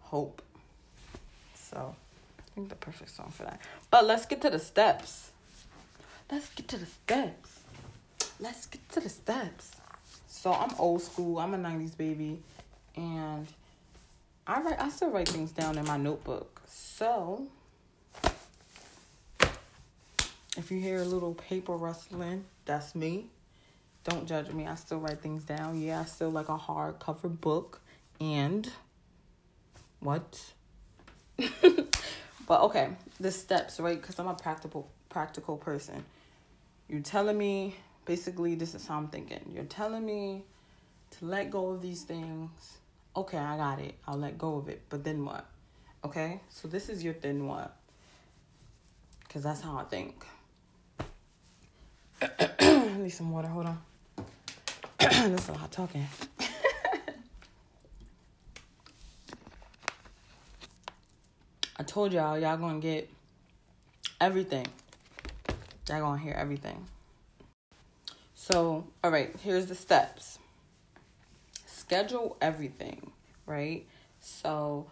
hope. 0.00 0.42
So 1.54 1.96
I 2.38 2.54
think 2.54 2.68
the 2.68 2.74
perfect 2.74 3.10
song 3.10 3.32
for 3.34 3.44
that. 3.44 3.60
But 3.90 4.04
let's 4.04 4.26
get 4.26 4.42
to 4.42 4.50
the 4.50 4.58
steps. 4.58 5.30
Let's 6.30 6.50
get 6.50 6.68
to 6.68 6.76
the 6.76 6.86
steps. 6.86 7.60
Let's 8.38 8.66
get 8.66 8.86
to 8.90 9.00
the 9.00 9.08
steps. 9.08 9.72
So 10.26 10.52
I'm 10.52 10.74
old 10.78 11.02
school. 11.02 11.38
I'm 11.38 11.54
a 11.54 11.58
90s 11.58 11.96
baby. 11.96 12.38
And 12.96 13.46
I 14.46 14.60
write 14.60 14.80
I 14.80 14.90
still 14.90 15.10
write 15.10 15.28
things 15.28 15.52
down 15.52 15.78
in 15.78 15.86
my 15.86 15.96
notebook. 15.96 16.60
So 16.68 17.46
if 20.56 20.70
you 20.70 20.80
hear 20.80 20.98
a 20.98 21.04
little 21.04 21.34
paper 21.34 21.72
rustling, 21.72 22.44
that's 22.66 22.94
me. 22.94 23.28
Don't 24.04 24.26
judge 24.26 24.50
me. 24.52 24.66
I 24.66 24.74
still 24.74 24.98
write 25.00 25.20
things 25.20 25.44
down. 25.44 25.80
Yeah, 25.80 26.00
I 26.00 26.04
still 26.04 26.30
like 26.30 26.48
a 26.48 26.58
hardcover 26.58 27.40
book. 27.40 27.80
And 28.20 28.70
what? 30.00 30.40
but 32.46 32.60
okay, 32.62 32.90
the 33.18 33.32
steps, 33.32 33.80
right? 33.80 34.00
Because 34.00 34.18
I'm 34.18 34.28
a 34.28 34.34
practical 34.34 34.90
practical 35.08 35.56
person. 35.56 36.04
You're 36.88 37.00
telling 37.00 37.38
me 37.38 37.76
basically 38.04 38.54
this 38.54 38.74
is 38.74 38.86
how 38.86 38.98
I'm 38.98 39.08
thinking. 39.08 39.40
You're 39.54 39.64
telling 39.64 40.04
me 40.04 40.44
to 41.18 41.24
let 41.24 41.50
go 41.50 41.70
of 41.70 41.80
these 41.80 42.02
things. 42.02 42.50
Okay, 43.16 43.38
I 43.38 43.56
got 43.56 43.80
it. 43.80 43.94
I'll 44.06 44.18
let 44.18 44.36
go 44.36 44.56
of 44.56 44.68
it. 44.68 44.82
But 44.90 45.04
then 45.04 45.24
what? 45.24 45.46
Okay? 46.04 46.40
So 46.50 46.68
this 46.68 46.88
is 46.88 47.02
your 47.02 47.14
then 47.14 47.46
what? 47.46 47.74
Cause 49.28 49.42
that's 49.42 49.62
how 49.62 49.78
I 49.78 49.84
think. 49.84 50.24
Need 52.98 53.10
some 53.10 53.30
water, 53.32 53.48
hold 53.48 53.66
on. 53.66 53.80
That's 54.98 55.48
a 55.48 55.52
lot 55.52 55.72
talking. 55.72 56.06
I 61.76 61.82
told 61.82 62.12
y'all, 62.12 62.38
y'all 62.38 62.56
gonna 62.56 62.78
get 62.78 63.10
everything. 64.20 64.66
Y'all 65.88 66.00
gonna 66.00 66.18
hear 66.18 66.34
everything. 66.34 66.86
So, 68.34 68.86
all 69.02 69.10
right, 69.10 69.34
here's 69.42 69.66
the 69.66 69.74
steps. 69.74 70.38
Schedule 71.66 72.36
everything, 72.40 73.10
right? 73.46 73.86
So, 74.20 74.86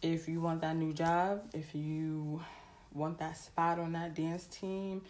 if 0.00 0.28
you 0.28 0.40
want 0.40 0.62
that 0.62 0.76
new 0.76 0.92
job, 0.92 1.42
if 1.52 1.74
you 1.74 2.40
want 2.94 3.18
that 3.18 3.36
spot 3.36 3.78
on 3.78 3.92
that 3.92 4.14
dance 4.14 4.44
team, 4.44 5.02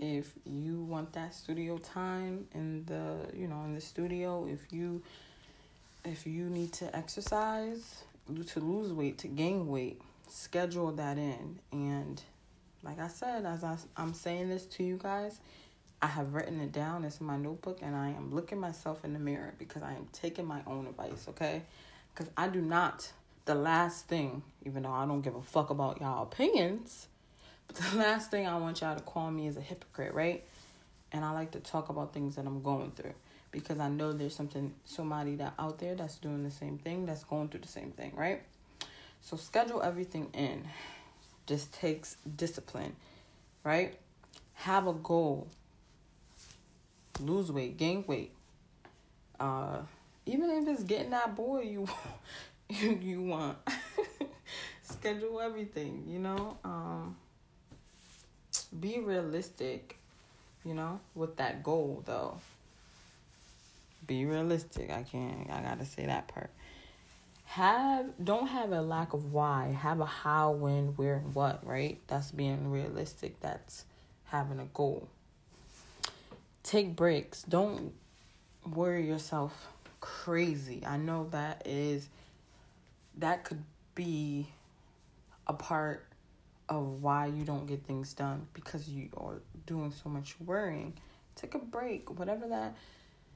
if 0.00 0.32
you 0.44 0.82
want 0.82 1.12
that 1.12 1.34
studio 1.34 1.76
time 1.78 2.46
in 2.54 2.84
the, 2.86 3.36
you 3.36 3.46
know, 3.46 3.62
in 3.64 3.74
the 3.74 3.80
studio, 3.80 4.48
if 4.50 4.72
you 4.72 5.02
if 6.04 6.26
you 6.26 6.48
need 6.48 6.72
to 6.72 6.96
exercise, 6.96 8.04
to 8.48 8.60
lose 8.60 8.92
weight, 8.92 9.18
to 9.18 9.28
gain 9.28 9.68
weight, 9.68 10.00
schedule 10.28 10.92
that 10.92 11.18
in. 11.18 11.58
And 11.72 12.22
like 12.82 12.98
I 12.98 13.08
said, 13.08 13.44
as 13.44 13.62
I, 13.62 13.76
I'm 13.96 14.14
saying 14.14 14.48
this 14.48 14.64
to 14.66 14.82
you 14.82 14.96
guys, 14.96 15.40
I 16.00 16.06
have 16.06 16.32
written 16.32 16.60
it 16.60 16.72
down. 16.72 17.04
It's 17.04 17.20
in 17.20 17.26
my 17.26 17.36
notebook, 17.36 17.80
and 17.82 17.94
I 17.94 18.08
am 18.08 18.34
looking 18.34 18.58
myself 18.58 19.04
in 19.04 19.12
the 19.12 19.18
mirror 19.18 19.52
because 19.58 19.82
I 19.82 19.92
am 19.92 20.08
taking 20.12 20.46
my 20.46 20.62
own 20.66 20.86
advice, 20.86 21.26
okay? 21.28 21.62
Because 22.14 22.32
I 22.36 22.48
do 22.48 22.62
not, 22.62 23.12
the 23.44 23.54
last 23.54 24.08
thing, 24.08 24.42
even 24.64 24.84
though 24.84 24.92
I 24.92 25.04
don't 25.04 25.20
give 25.20 25.34
a 25.34 25.42
fuck 25.42 25.68
about 25.68 26.00
y'all 26.00 26.22
opinions, 26.22 27.08
the 27.74 27.96
last 27.96 28.30
thing 28.30 28.46
I 28.46 28.56
want 28.56 28.80
y'all 28.80 28.96
to 28.96 29.02
call 29.02 29.30
me 29.30 29.46
is 29.46 29.56
a 29.56 29.60
hypocrite, 29.60 30.14
right? 30.14 30.44
And 31.12 31.24
I 31.24 31.32
like 31.32 31.52
to 31.52 31.60
talk 31.60 31.88
about 31.88 32.12
things 32.12 32.36
that 32.36 32.46
I'm 32.46 32.62
going 32.62 32.92
through 32.92 33.14
because 33.50 33.78
I 33.80 33.88
know 33.88 34.12
there's 34.12 34.34
something, 34.34 34.72
somebody 34.84 35.36
that 35.36 35.54
out 35.58 35.78
there 35.78 35.94
that's 35.94 36.18
doing 36.18 36.44
the 36.44 36.50
same 36.50 36.78
thing, 36.78 37.06
that's 37.06 37.24
going 37.24 37.48
through 37.48 37.60
the 37.60 37.68
same 37.68 37.90
thing, 37.90 38.12
right? 38.14 38.42
So 39.20 39.36
schedule 39.36 39.82
everything 39.82 40.28
in. 40.34 40.66
Just 41.46 41.72
takes 41.74 42.16
discipline, 42.36 42.94
right? 43.64 43.96
Have 44.54 44.86
a 44.86 44.92
goal 44.92 45.48
lose 47.20 47.52
weight, 47.52 47.76
gain 47.76 48.04
weight. 48.06 48.32
Uh, 49.38 49.78
even 50.26 50.50
if 50.50 50.68
it's 50.68 50.84
getting 50.84 51.10
that 51.10 51.34
boy 51.34 51.62
you 51.62 51.88
you 52.68 52.98
you 53.02 53.22
want. 53.22 53.58
Schedule 54.82 55.40
everything, 55.40 56.04
you 56.06 56.18
know. 56.18 56.56
Um, 56.64 57.16
be 58.78 59.00
realistic, 59.00 59.96
you 60.64 60.74
know, 60.74 61.00
with 61.14 61.36
that 61.36 61.62
goal 61.62 62.02
though. 62.06 62.38
Be 64.06 64.24
realistic. 64.24 64.90
I 64.90 65.02
can't. 65.02 65.50
I 65.50 65.62
gotta 65.62 65.84
say 65.84 66.06
that 66.06 66.28
part. 66.28 66.50
Have 67.46 68.06
don't 68.22 68.46
have 68.46 68.72
a 68.72 68.80
lack 68.80 69.12
of 69.12 69.32
why. 69.32 69.76
Have 69.78 70.00
a 70.00 70.06
how, 70.06 70.52
when, 70.52 70.88
where, 70.96 71.16
and 71.16 71.34
what. 71.34 71.66
Right. 71.66 71.98
That's 72.06 72.30
being 72.30 72.70
realistic. 72.70 73.40
That's 73.40 73.84
having 74.26 74.60
a 74.60 74.66
goal 74.72 75.08
take 76.62 76.94
breaks. 76.94 77.42
Don't 77.42 77.92
worry 78.74 79.06
yourself 79.06 79.68
crazy. 80.00 80.82
I 80.86 80.96
know 80.96 81.28
that 81.30 81.62
is 81.66 82.08
that 83.18 83.44
could 83.44 83.62
be 83.94 84.46
a 85.46 85.52
part 85.52 86.06
of 86.70 87.02
why 87.02 87.26
you 87.26 87.44
don't 87.44 87.66
get 87.66 87.84
things 87.84 88.14
done 88.14 88.46
because 88.54 88.88
you 88.88 89.08
are 89.16 89.42
doing 89.66 89.92
so 89.92 90.08
much 90.08 90.36
worrying. 90.40 90.94
Take 91.34 91.54
a 91.54 91.58
break, 91.58 92.18
whatever 92.18 92.48
that 92.48 92.76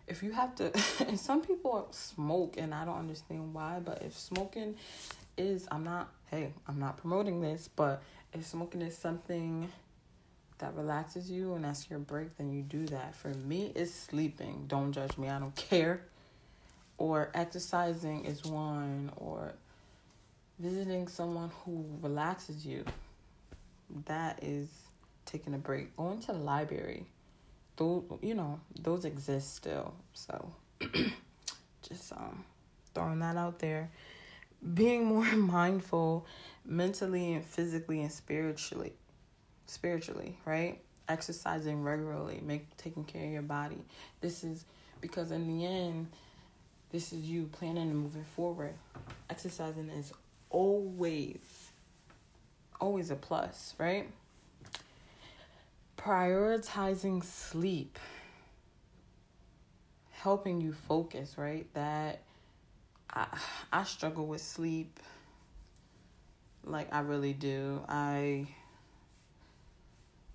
if 0.07 0.23
you 0.23 0.33
have 0.33 0.55
to 0.57 0.71
and 1.09 1.19
some 1.19 1.43
people 1.43 1.89
smoke 1.91 2.57
and 2.57 2.73
I 2.73 2.85
don't 2.85 2.99
understand 2.99 3.53
why, 3.53 3.81
but 3.85 4.03
if 4.03 4.17
smoking 4.17 4.77
is 5.37 5.67
I'm 5.71 5.85
not 5.85 6.11
hey, 6.31 6.53
I'm 6.69 6.79
not 6.79 6.97
promoting 6.97 7.41
this, 7.41 7.69
but 7.75 8.03
if 8.33 8.47
smoking 8.47 8.83
is 8.83 8.97
something 8.97 9.71
that 10.59 10.75
relaxes 10.77 11.31
you 11.31 11.55
and 11.55 11.65
that's 11.65 11.91
your 11.91 11.99
break, 11.99 12.37
then 12.39 12.53
you 12.53 12.63
do 12.63 12.87
that. 12.87 13.15
For 13.15 13.29
me, 13.29 13.73
it's 13.75 13.93
sleeping. 13.93 14.65
Don't 14.69 14.93
judge 14.93 15.17
me. 15.19 15.29
I 15.29 15.39
don't 15.39 15.55
care. 15.55 16.03
Or 16.97 17.31
exercising 17.35 18.25
is 18.25 18.45
one, 18.45 19.11
or 19.17 19.55
visiting 20.61 21.09
someone 21.09 21.51
who 21.65 21.85
relaxes 22.01 22.65
you. 22.65 22.85
That 24.07 24.43
is 24.43 24.69
taking 25.25 25.55
a 25.55 25.59
break. 25.59 25.97
Going 25.97 26.21
to 26.21 26.33
the 26.33 26.39
library. 26.39 27.07
Those, 27.77 28.05
you 28.23 28.35
know, 28.35 28.61
those 28.81 29.05
exist 29.05 29.57
still. 29.57 29.95
So 30.13 30.53
just 31.83 32.13
um 32.13 32.45
throwing 32.95 33.19
that 33.21 33.37
out 33.37 33.59
there. 33.59 33.91
Being 34.75 35.05
more 35.05 35.25
mindful 35.37 36.27
mentally 36.65 37.35
and 37.35 37.45
physically 37.45 38.01
and 38.03 38.13
spiritually 38.13 38.95
spiritually, 39.67 40.39
right? 40.45 40.81
Exercising 41.09 41.83
regularly, 41.83 42.41
make 42.43 42.77
taking 42.77 43.05
care 43.05 43.25
of 43.25 43.31
your 43.31 43.43
body. 43.43 43.83
This 44.21 44.45
is 44.45 44.65
because 45.01 45.31
in 45.31 45.47
the 45.47 45.67
end, 45.67 46.09
this 46.91 47.13
is 47.13 47.25
you 47.25 47.49
planning 47.53 47.91
and 47.91 47.99
moving 47.99 48.25
forward. 48.25 48.75
Exercising 49.29 49.91
is 49.91 50.13
always 50.51 51.71
always 52.85 53.11
a 53.11 53.17
plus, 53.17 53.75
right? 53.79 54.07
Prioritizing 55.97 57.25
sleep 57.25 57.99
helping 60.11 60.61
you 60.61 60.75
focus, 60.75 61.39
right? 61.39 61.67
That 61.73 62.21
I 63.09 63.27
I 63.73 63.85
struggle 63.85 64.27
with 64.27 64.43
sleep 64.43 65.01
like 66.63 66.93
I 66.93 67.01
really 67.01 67.33
do. 67.33 67.81
I 67.89 68.49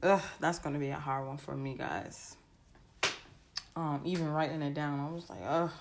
ugh, 0.02 0.24
that's 0.40 0.58
gonna 0.58 0.80
be 0.80 0.90
a 0.90 0.96
hard 0.96 1.28
one 1.28 1.38
for 1.38 1.56
me, 1.56 1.76
guys. 1.76 2.36
Um, 3.76 4.02
even 4.06 4.28
writing 4.28 4.64
it 4.64 4.74
down, 4.74 5.00
I 5.00 5.14
was 5.14 5.30
like, 5.30 5.44
ugh. 5.46 5.72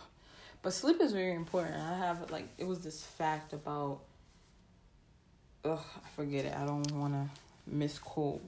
But 0.61 0.74
sleep 0.74 1.00
is 1.00 1.12
very 1.12 1.33
important. 1.33 1.76
I 1.76 1.96
have 1.96 2.31
like 2.31 2.46
it 2.59 2.66
was 2.66 2.81
this 2.81 3.02
fact 3.02 3.54
about 3.54 4.00
ugh, 5.68 5.78
I 6.04 6.09
forget 6.16 6.44
it. 6.44 6.54
I 6.57 6.64
don't 6.64 6.90
wanna 6.92 7.28
misquote 7.66 8.42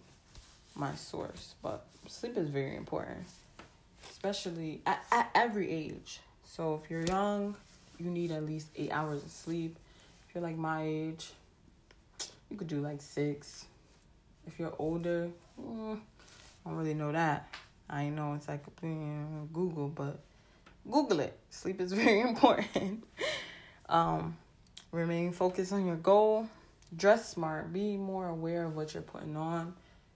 my 0.75 0.95
source, 0.95 1.55
but 1.63 1.85
sleep 2.07 2.37
is 2.37 2.49
very 2.49 2.77
important. 2.77 3.27
Especially 4.11 4.81
at, 4.87 5.05
at 5.13 5.31
every 5.35 5.71
age. 5.71 6.21
So 6.45 6.81
if 6.83 6.91
you're 6.91 7.05
young, 7.05 7.55
you 7.99 8.11
need 8.11 8.31
at 8.33 8.45
least 8.45 8.69
eight 8.77 8.91
hours 8.91 9.23
of 9.23 9.31
sleep. 9.31 9.77
If 10.29 10.35
you're 10.35 10.43
like 10.43 10.57
my 10.57 10.83
age, 10.83 11.31
you 12.51 12.57
could 12.57 12.69
do 12.69 12.81
like 12.81 13.03
six. 13.03 13.67
If 14.47 14.59
you're 14.59 14.75
older, 14.79 15.29
mm, 15.61 15.99
I 16.65 16.69
don't 16.69 16.79
really 16.79 16.95
know 16.95 17.13
that. 17.13 17.55
I 17.89 18.09
know 18.09 18.35
it's 18.35 18.49
like 18.49 18.65
Google, 18.81 19.89
but 19.89 20.19
Google 20.91 21.21
it. 21.21 21.37
Sleep 21.51 21.81
is 21.81 21.93
very 22.05 22.21
important. 22.21 23.05
um, 23.89 24.37
remain 24.93 25.33
focused 25.33 25.73
on 25.73 25.87
your 25.87 25.97
goal. 25.97 26.49
Dress 26.97 27.29
smart. 27.29 27.73
Be 27.73 27.97
more 27.97 28.29
aware 28.29 28.65
of 28.65 28.77
what 28.77 28.95
you're 28.95 29.03
putting 29.03 29.37
on. 29.37 29.75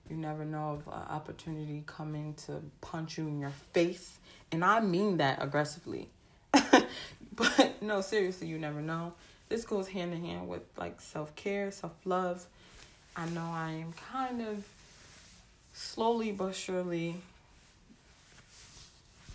You 0.09 0.17
never 0.17 0.45
know 0.45 0.73
of 0.73 0.87
an 0.93 1.09
opportunity 1.09 1.83
coming 1.87 2.35
to 2.47 2.61
punch 2.81 3.17
you 3.17 3.27
in 3.27 3.41
your 3.41 3.53
face. 3.73 4.19
And 4.53 4.65
I 4.65 4.81
mean 4.81 5.17
that 5.19 5.43
aggressively. 5.43 6.09
but 6.53 7.83
no, 7.83 8.01
seriously, 8.01 8.49
you 8.49 8.59
never 8.59 8.81
know. 8.81 9.15
This 9.49 9.65
goes 9.65 9.89
hand 9.89 10.13
in 10.13 10.25
hand 10.25 10.49
with 10.49 10.63
like 10.77 11.01
self 11.01 11.35
care, 11.37 11.71
self 11.71 11.95
love. 12.05 12.45
I 13.17 13.27
know 13.29 13.49
I 13.53 13.71
am 13.71 13.93
kind 14.13 14.43
of 14.43 14.65
slowly 15.73 16.33
but 16.33 16.55
surely, 16.55 17.17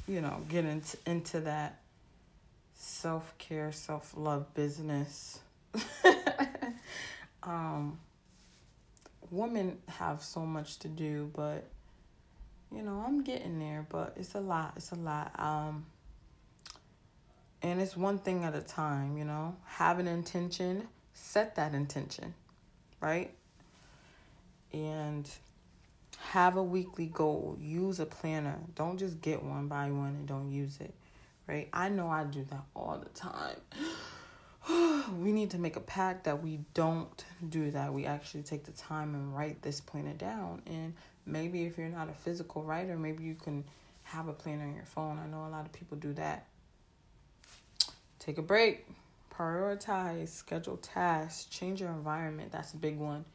you 0.07 0.21
know, 0.21 0.41
getting 0.49 0.81
into, 1.05 1.39
that 1.41 1.79
self 2.75 3.37
care, 3.37 3.71
self 3.71 4.13
love 4.17 4.53
business. 4.53 5.39
um, 7.43 7.99
women 9.31 9.77
have 9.87 10.21
so 10.21 10.41
much 10.41 10.79
to 10.79 10.87
do, 10.87 11.31
but 11.33 11.65
you 12.73 12.83
know, 12.83 13.03
I'm 13.05 13.23
getting 13.23 13.59
there, 13.59 13.85
but 13.89 14.13
it's 14.15 14.35
a 14.35 14.39
lot. 14.39 14.73
It's 14.75 14.91
a 14.91 14.95
lot. 14.95 15.31
Um, 15.39 15.85
and 17.61 17.81
it's 17.81 17.97
one 17.97 18.19
thing 18.19 18.43
at 18.43 18.55
a 18.55 18.61
time, 18.61 19.17
you 19.17 19.25
know. 19.25 19.55
Have 19.65 19.99
an 19.99 20.07
intention, 20.07 20.87
set 21.13 21.55
that 21.55 21.73
intention, 21.73 22.33
right? 23.01 23.31
And 24.71 25.29
have 26.19 26.57
a 26.57 26.63
weekly 26.63 27.07
goal. 27.07 27.57
Use 27.59 27.99
a 27.99 28.05
planner. 28.05 28.59
Don't 28.75 28.97
just 28.97 29.19
get 29.21 29.41
one, 29.43 29.67
buy 29.67 29.89
one, 29.89 30.09
and 30.09 30.27
don't 30.27 30.51
use 30.51 30.79
it. 30.79 30.93
Right? 31.47 31.67
I 31.73 31.89
know 31.89 32.07
I 32.07 32.25
do 32.25 32.45
that 32.51 32.63
all 32.75 33.01
the 33.03 33.09
time. 33.09 33.57
we 35.19 35.31
need 35.31 35.51
to 35.51 35.57
make 35.57 35.75
a 35.75 35.81
pact 35.81 36.25
that 36.25 36.41
we 36.43 36.59
don't 36.73 37.25
do 37.49 37.71
that. 37.71 37.93
We 37.93 38.05
actually 38.05 38.43
take 38.43 38.65
the 38.65 38.71
time 38.71 39.15
and 39.15 39.35
write 39.35 39.61
this 39.61 39.81
planner 39.81 40.13
down. 40.13 40.61
And 40.67 40.93
maybe 41.25 41.63
if 41.63 41.77
you're 41.77 41.89
not 41.89 42.09
a 42.09 42.13
physical 42.13 42.63
writer, 42.63 42.97
maybe 42.97 43.23
you 43.23 43.35
can 43.35 43.63
have 44.03 44.27
a 44.27 44.33
planner 44.33 44.65
on 44.65 44.75
your 44.75 44.85
phone. 44.85 45.19
I 45.19 45.27
know 45.27 45.45
a 45.45 45.51
lot 45.51 45.65
of 45.65 45.71
people 45.71 45.97
do 45.97 46.13
that. 46.13 46.45
Take 48.19 48.37
a 48.37 48.41
break, 48.41 48.85
prioritize, 49.33 50.29
schedule 50.29 50.77
tasks, 50.77 51.45
change 51.45 51.81
your 51.81 51.91
environment. 51.91 52.51
That's 52.51 52.73
a 52.73 52.77
big 52.77 52.97
one. 52.97 53.25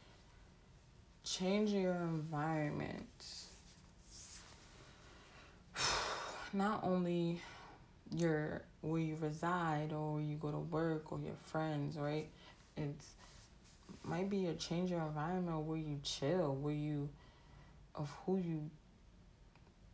Change 1.24 1.70
your 1.70 1.94
environment. 1.94 3.24
Not 6.52 6.80
only 6.84 7.40
your 8.14 8.62
where 8.84 9.00
you 9.00 9.16
reside 9.20 9.92
or 9.92 10.20
you 10.20 10.36
go 10.36 10.50
to 10.50 10.58
work 10.58 11.10
or 11.10 11.18
your 11.18 11.36
friends, 11.42 11.96
right? 11.96 12.28
It's 12.76 13.14
might 14.02 14.28
be 14.28 14.46
a 14.46 14.54
change 14.54 14.90
your 14.90 15.00
environment 15.00 15.62
where 15.62 15.78
you 15.78 15.98
chill, 16.02 16.54
where 16.54 16.74
you 16.74 17.08
of 17.94 18.10
who 18.24 18.36
you 18.38 18.70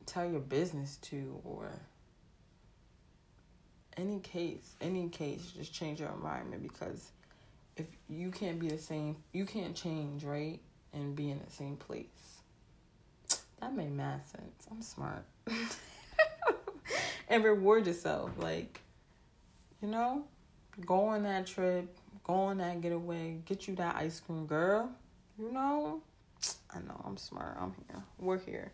tell 0.07 0.29
your 0.29 0.40
business 0.40 0.96
to 0.96 1.40
or 1.44 1.70
any 3.96 4.18
case, 4.20 4.74
any 4.81 5.09
case, 5.09 5.53
just 5.57 5.72
change 5.72 6.00
your 6.00 6.11
environment 6.11 6.62
because 6.62 7.11
if 7.76 7.87
you 8.09 8.31
can't 8.31 8.59
be 8.59 8.68
the 8.68 8.79
same, 8.79 9.16
you 9.33 9.44
can't 9.44 9.76
change, 9.76 10.24
right? 10.24 10.59
And 10.92 11.14
be 11.14 11.31
in 11.31 11.40
the 11.44 11.50
same 11.53 11.76
place. 11.76 12.07
That 13.61 13.74
made 13.74 13.92
mad 13.92 14.22
sense. 14.26 14.66
I'm 14.70 14.83
smart. 14.83 15.24
and 17.31 17.43
reward 17.45 17.87
yourself. 17.87 18.31
Like, 18.37 18.81
you 19.81 19.88
know, 19.88 20.25
go 20.85 21.07
on 21.07 21.23
that 21.23 21.47
trip, 21.47 21.97
go 22.25 22.35
on 22.35 22.59
that 22.59 22.83
getaway, 22.83 23.38
get 23.47 23.66
you 23.66 23.77
that 23.77 23.97
ice 23.97 24.21
cream, 24.21 24.47
girl. 24.47 24.90
You 25.38 25.51
know, 25.51 26.03
I 26.75 26.81
know 26.81 27.01
I'm 27.07 27.16
smart. 27.16 27.57
I'm 27.59 27.73
here. 27.73 28.03
We're 28.19 28.38
here. 28.38 28.73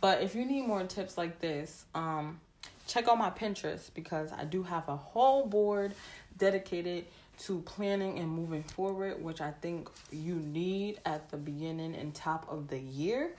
But 0.00 0.22
if 0.22 0.34
you 0.34 0.46
need 0.46 0.66
more 0.66 0.84
tips 0.84 1.18
like 1.18 1.40
this, 1.40 1.84
um, 1.94 2.40
check 2.86 3.08
out 3.08 3.18
my 3.18 3.30
Pinterest 3.30 3.90
because 3.92 4.32
I 4.32 4.44
do 4.44 4.62
have 4.62 4.88
a 4.88 4.96
whole 4.96 5.44
board 5.46 5.92
dedicated 6.38 7.04
to 7.40 7.60
planning 7.62 8.18
and 8.18 8.28
moving 8.28 8.62
forward, 8.62 9.22
which 9.22 9.40
I 9.40 9.52
think 9.60 9.90
you 10.10 10.36
need 10.36 11.00
at 11.04 11.30
the 11.30 11.36
beginning 11.36 11.94
and 11.94 12.14
top 12.14 12.46
of 12.48 12.68
the 12.68 12.78
year. 12.78 13.32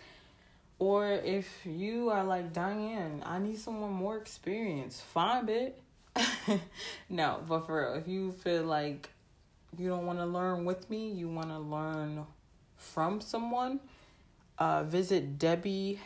Or 0.80 1.12
if 1.12 1.48
you 1.65 2.10
are 2.10 2.24
like 2.24 2.54
Diane, 2.54 3.22
I 3.26 3.38
need 3.39 3.58
someone 3.58 3.92
more 3.92 4.18
experienced, 4.18 5.04
find 5.04 5.50
it. 5.50 5.82
no, 7.10 7.42
but 7.48 7.65
for 7.65 7.92
real, 7.92 8.02
if 8.02 8.08
you 8.08 8.32
feel 8.32 8.63
like 8.63 9.10
you 9.78 9.89
don't 9.89 10.06
want 10.06 10.20
to 10.20 10.26
learn 10.26 10.65
with 10.65 10.89
me, 10.89 11.12
you 11.12 11.28
want 11.28 11.50
to 11.50 11.60
learn 11.60 12.26
from 12.78 13.20
someone, 13.20 13.82
uh, 14.58 14.84
visit 14.84 15.38
Debbie 15.38 16.00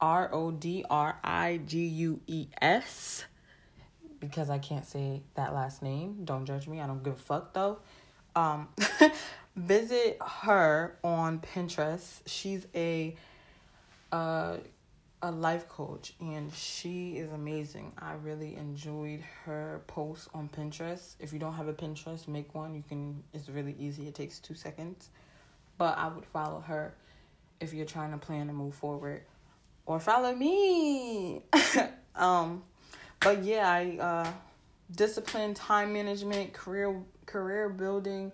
R 0.00 0.30
O 0.32 0.50
D 0.50 0.84
R 0.88 1.18
I 1.22 1.60
G 1.64 1.84
U 1.86 2.20
E 2.26 2.48
S 2.60 3.24
because 4.18 4.50
I 4.50 4.58
can't 4.58 4.86
say 4.86 5.22
that 5.34 5.52
last 5.54 5.82
name. 5.82 6.24
Don't 6.24 6.46
judge 6.46 6.66
me. 6.66 6.80
I 6.80 6.86
don't 6.86 7.02
give 7.02 7.14
a 7.14 7.16
fuck 7.16 7.52
though. 7.52 7.78
Um, 8.34 8.68
visit 9.56 10.18
her 10.20 10.96
on 11.04 11.40
Pinterest. 11.40 12.20
She's 12.26 12.66
a 12.74 13.16
uh, 14.12 14.58
a 15.22 15.30
life 15.30 15.68
coach 15.68 16.14
and 16.20 16.52
she 16.52 17.12
is 17.12 17.32
amazing. 17.32 17.92
I 17.98 18.14
really 18.14 18.56
enjoyed 18.56 19.20
her 19.44 19.82
posts 19.86 20.28
on 20.34 20.48
Pinterest. 20.48 21.14
If 21.18 21.32
you 21.32 21.38
don't 21.38 21.54
have 21.54 21.68
a 21.68 21.72
Pinterest, 21.72 22.28
make 22.28 22.54
one. 22.54 22.74
You 22.74 22.82
can 22.88 23.22
it's 23.32 23.48
really 23.48 23.74
easy. 23.78 24.08
It 24.08 24.14
takes 24.14 24.38
2 24.40 24.54
seconds. 24.54 25.10
But 25.78 25.96
I 25.96 26.08
would 26.08 26.26
follow 26.26 26.60
her 26.60 26.94
if 27.60 27.72
you're 27.72 27.86
trying 27.86 28.10
to 28.10 28.18
plan 28.18 28.48
to 28.48 28.52
move 28.52 28.74
forward 28.74 29.22
or 29.86 30.00
follow 30.00 30.34
me. 30.34 31.42
um, 32.14 32.62
but 33.20 33.42
yeah, 33.44 33.70
I 33.70 33.98
uh, 33.98 34.32
discipline, 34.94 35.54
time 35.54 35.92
management, 35.92 36.52
career 36.52 37.00
career 37.26 37.68
building, 37.68 38.32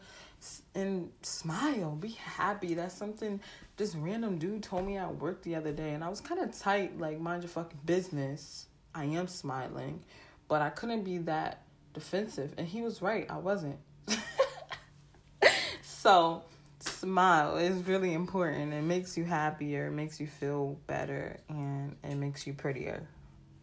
and 0.74 1.10
smile. 1.22 1.92
Be 1.92 2.10
happy. 2.10 2.74
That's 2.74 2.94
something 2.94 3.40
this 3.76 3.94
random 3.94 4.38
dude 4.38 4.62
told 4.62 4.86
me 4.86 4.96
at 4.96 5.16
work 5.16 5.42
the 5.42 5.54
other 5.54 5.72
day, 5.72 5.90
and 5.90 6.02
I 6.02 6.08
was 6.08 6.20
kind 6.20 6.40
of 6.40 6.56
tight. 6.58 6.98
Like 6.98 7.20
mind 7.20 7.42
your 7.42 7.50
fucking 7.50 7.80
business. 7.84 8.66
I 8.94 9.04
am 9.04 9.28
smiling, 9.28 10.02
but 10.48 10.62
I 10.62 10.70
couldn't 10.70 11.04
be 11.04 11.18
that 11.18 11.62
defensive, 11.94 12.54
and 12.58 12.66
he 12.66 12.82
was 12.82 13.02
right. 13.02 13.26
I 13.30 13.38
wasn't. 13.38 13.78
so 15.82 16.42
smile 16.80 17.56
is 17.56 17.86
really 17.86 18.14
important. 18.14 18.72
It 18.72 18.82
makes 18.82 19.16
you 19.16 19.24
happier, 19.24 19.88
it 19.88 19.92
makes 19.92 20.20
you 20.20 20.26
feel 20.26 20.78
better, 20.86 21.38
and 21.48 21.96
it 22.02 22.16
makes 22.16 22.46
you 22.46 22.54
prettier. 22.54 23.06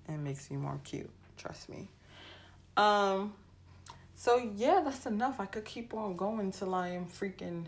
It 0.08 0.18
makes 0.18 0.52
you 0.52 0.60
more 0.60 0.80
cute. 0.84 1.10
Trust 1.38 1.70
me. 1.70 1.90
Um 2.78 3.34
so 4.16 4.52
yeah, 4.56 4.82
that's 4.84 5.06
enough. 5.06 5.40
I 5.40 5.46
could 5.46 5.66
keep 5.66 5.94
on 5.94 6.16
going 6.16 6.52
till 6.52 6.74
I 6.74 6.90
am 6.90 7.06
freaking 7.06 7.66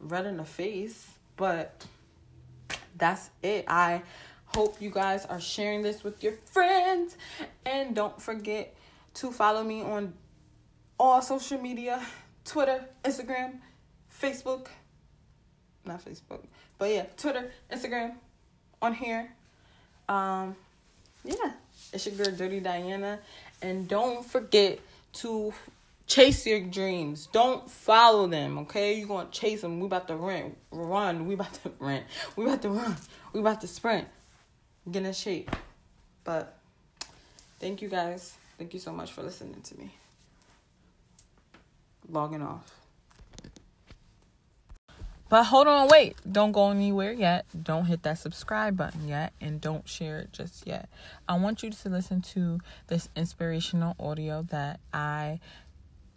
red 0.00 0.26
in 0.26 0.36
the 0.36 0.44
face, 0.44 1.06
but 1.36 1.84
that's 2.96 3.30
it. 3.42 3.64
I 3.68 4.02
hope 4.46 4.80
you 4.80 4.90
guys 4.90 5.26
are 5.26 5.40
sharing 5.40 5.82
this 5.82 6.02
with 6.02 6.22
your 6.22 6.34
friends 6.44 7.16
and 7.66 7.94
don't 7.94 8.20
forget 8.20 8.74
to 9.14 9.30
follow 9.30 9.62
me 9.62 9.82
on 9.82 10.14
all 10.98 11.22
social 11.22 11.60
media, 11.60 12.00
Twitter, 12.44 12.84
Instagram, 13.04 13.58
Facebook, 14.20 14.66
not 15.84 16.04
Facebook, 16.04 16.44
but 16.78 16.90
yeah, 16.90 17.04
Twitter, 17.16 17.50
Instagram, 17.70 18.14
on 18.82 18.94
here. 18.94 19.30
Um, 20.08 20.56
yeah, 21.24 21.52
it's 21.92 22.06
your 22.06 22.14
girl 22.14 22.34
Dirty 22.34 22.60
Diana, 22.60 23.18
and 23.62 23.86
don't 23.88 24.24
forget 24.24 24.78
to 25.22 25.52
chase 26.06 26.46
your 26.46 26.60
dreams. 26.60 27.28
Don't 27.32 27.70
follow 27.70 28.26
them, 28.26 28.58
okay? 28.58 28.98
You're 28.98 29.08
gonna 29.08 29.28
chase 29.30 29.60
them. 29.60 29.80
We 29.80 29.86
about 29.86 30.08
to 30.08 30.16
run, 30.16 30.56
run. 30.70 31.26
We 31.26 31.34
about 31.34 31.54
to 31.62 31.72
run. 31.78 32.02
We 32.36 32.44
about 32.44 32.62
to 32.62 32.70
run. 32.70 32.96
We 33.32 33.40
about 33.40 33.60
to 33.60 33.68
sprint. 33.68 34.08
Get 34.90 35.04
in 35.04 35.12
shape. 35.12 35.50
But 36.24 36.56
thank 37.60 37.82
you 37.82 37.88
guys. 37.88 38.34
Thank 38.56 38.74
you 38.74 38.80
so 38.80 38.92
much 38.92 39.12
for 39.12 39.22
listening 39.22 39.60
to 39.62 39.78
me. 39.78 39.94
Logging 42.08 42.42
off. 42.42 42.74
But 45.28 45.44
hold 45.44 45.66
on, 45.66 45.88
wait. 45.88 46.16
Don't 46.30 46.52
go 46.52 46.70
anywhere 46.70 47.12
yet. 47.12 47.44
Don't 47.62 47.84
hit 47.84 48.02
that 48.04 48.18
subscribe 48.18 48.76
button 48.76 49.06
yet. 49.08 49.32
And 49.40 49.60
don't 49.60 49.86
share 49.86 50.20
it 50.20 50.32
just 50.32 50.66
yet. 50.66 50.88
I 51.28 51.38
want 51.38 51.62
you 51.62 51.70
to 51.70 51.88
listen 51.88 52.22
to 52.22 52.60
this 52.86 53.08
inspirational 53.14 53.94
audio 54.00 54.42
that 54.50 54.80
I 54.92 55.40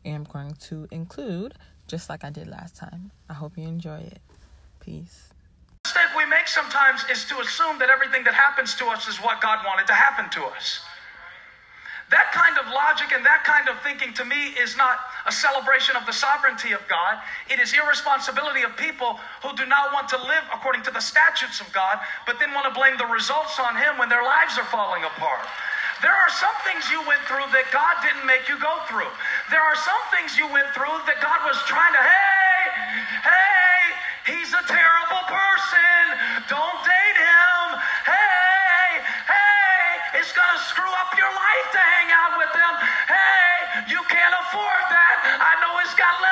am 0.06 0.24
going 0.24 0.54
to 0.70 0.88
include, 0.92 1.56
just 1.88 2.10
like 2.10 2.24
I 2.24 2.30
did 2.30 2.48
last 2.48 2.78
time. 2.78 3.12
I 3.30 3.34
hope 3.34 3.58
you 3.58 3.68
enjoy 3.68 4.00
it. 4.00 4.22
Peace. 4.80 5.30
The 5.84 5.90
mistake 5.90 6.16
we 6.18 6.26
make 6.26 6.48
sometimes 6.48 7.04
is 7.12 7.26
to 7.26 7.40
assume 7.40 7.80
that 7.80 7.90
everything 7.90 8.24
that 8.24 8.34
happens 8.34 8.76
to 8.76 8.86
us 8.86 9.08
is 9.08 9.18
what 9.18 9.42
God 9.42 9.60
wanted 9.66 9.88
to 9.88 9.94
happen 9.94 10.30
to 10.30 10.46
us. 10.48 10.80
That 12.12 12.36
kind 12.36 12.60
of 12.60 12.68
logic 12.68 13.16
and 13.16 13.24
that 13.24 13.48
kind 13.48 13.72
of 13.72 13.80
thinking 13.88 14.12
to 14.20 14.28
me 14.28 14.52
is 14.60 14.76
not 14.76 15.00
a 15.24 15.32
celebration 15.32 15.96
of 15.96 16.04
the 16.04 16.12
sovereignty 16.12 16.76
of 16.76 16.84
God. 16.92 17.24
It 17.48 17.64
is 17.64 17.72
irresponsibility 17.72 18.68
of 18.68 18.76
people 18.76 19.16
who 19.40 19.56
do 19.56 19.64
not 19.64 19.96
want 19.96 20.12
to 20.12 20.20
live 20.20 20.44
according 20.52 20.84
to 20.84 20.92
the 20.92 21.00
statutes 21.00 21.64
of 21.64 21.72
God, 21.72 22.04
but 22.28 22.36
then 22.36 22.52
want 22.52 22.68
to 22.68 22.76
blame 22.76 23.00
the 23.00 23.08
results 23.08 23.56
on 23.64 23.80
Him 23.80 23.96
when 23.96 24.12
their 24.12 24.28
lives 24.28 24.60
are 24.60 24.68
falling 24.68 25.08
apart. 25.08 25.48
There 26.04 26.12
are 26.12 26.34
some 26.36 26.58
things 26.68 26.84
you 26.92 27.00
went 27.08 27.24
through 27.32 27.48
that 27.56 27.72
God 27.72 27.96
didn't 28.04 28.28
make 28.28 28.50
you 28.52 28.60
go 28.60 28.76
through. 28.92 29.08
There 29.48 29.64
are 29.64 29.80
some 29.80 30.04
things 30.12 30.36
you 30.36 30.52
went 30.52 30.68
through 30.76 30.98
that 31.08 31.24
God 31.24 31.40
was 31.48 31.56
trying 31.64 31.96
to, 31.96 32.04
hey, 32.04 32.60
hey, 33.24 33.80
he's 34.36 34.52
a 34.52 34.66
terrible 34.68 35.24
person. 35.32 36.04
Don't 36.52 36.80
date 36.84 37.18
him. 37.24 37.41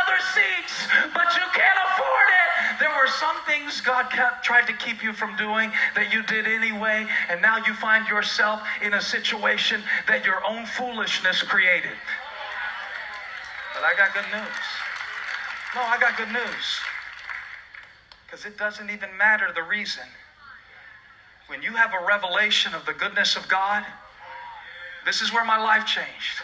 Leather 0.10 0.22
seats, 0.34 0.88
but 1.14 1.36
you 1.36 1.44
can't 1.54 1.80
afford 1.86 2.30
it. 2.30 2.80
There 2.80 2.90
were 2.90 3.08
some 3.08 3.36
things 3.46 3.82
God 3.82 4.10
kept, 4.10 4.44
tried 4.44 4.68
to 4.68 4.74
keep 4.74 5.04
you 5.04 5.14
from 5.14 5.36
doing 5.36 5.72
that 5.96 6.14
you 6.14 6.24
did 6.24 6.48
anyway, 6.48 7.06
and 7.30 7.42
now 7.42 7.58
you 7.58 7.74
find 7.74 8.08
yourself 8.08 8.62
in 8.82 8.94
a 8.94 9.02
situation 9.02 9.84
that 10.08 10.26
your 10.26 10.46
own 10.46 10.66
foolishness 10.66 11.42
created. 11.44 11.98
But 13.74 13.84
I 13.84 13.96
got 13.96 14.14
good 14.14 14.26
news. 14.32 14.58
No, 15.76 15.82
I 15.82 15.98
got 16.00 16.18
good 16.18 16.32
news. 16.32 16.80
Because 18.26 18.46
it 18.46 18.58
doesn't 18.58 18.90
even 18.90 19.16
matter 19.18 19.52
the 19.54 19.64
reason. 19.64 20.04
When 21.48 21.62
you 21.62 21.74
have 21.74 21.94
a 21.94 22.06
revelation 22.06 22.74
of 22.74 22.86
the 22.86 22.94
goodness 22.94 23.36
of 23.36 23.48
God, 23.48 23.84
this 25.06 25.22
is 25.22 25.34
where 25.34 25.46
my 25.46 25.58
life 25.58 25.86
changed. 25.86 26.42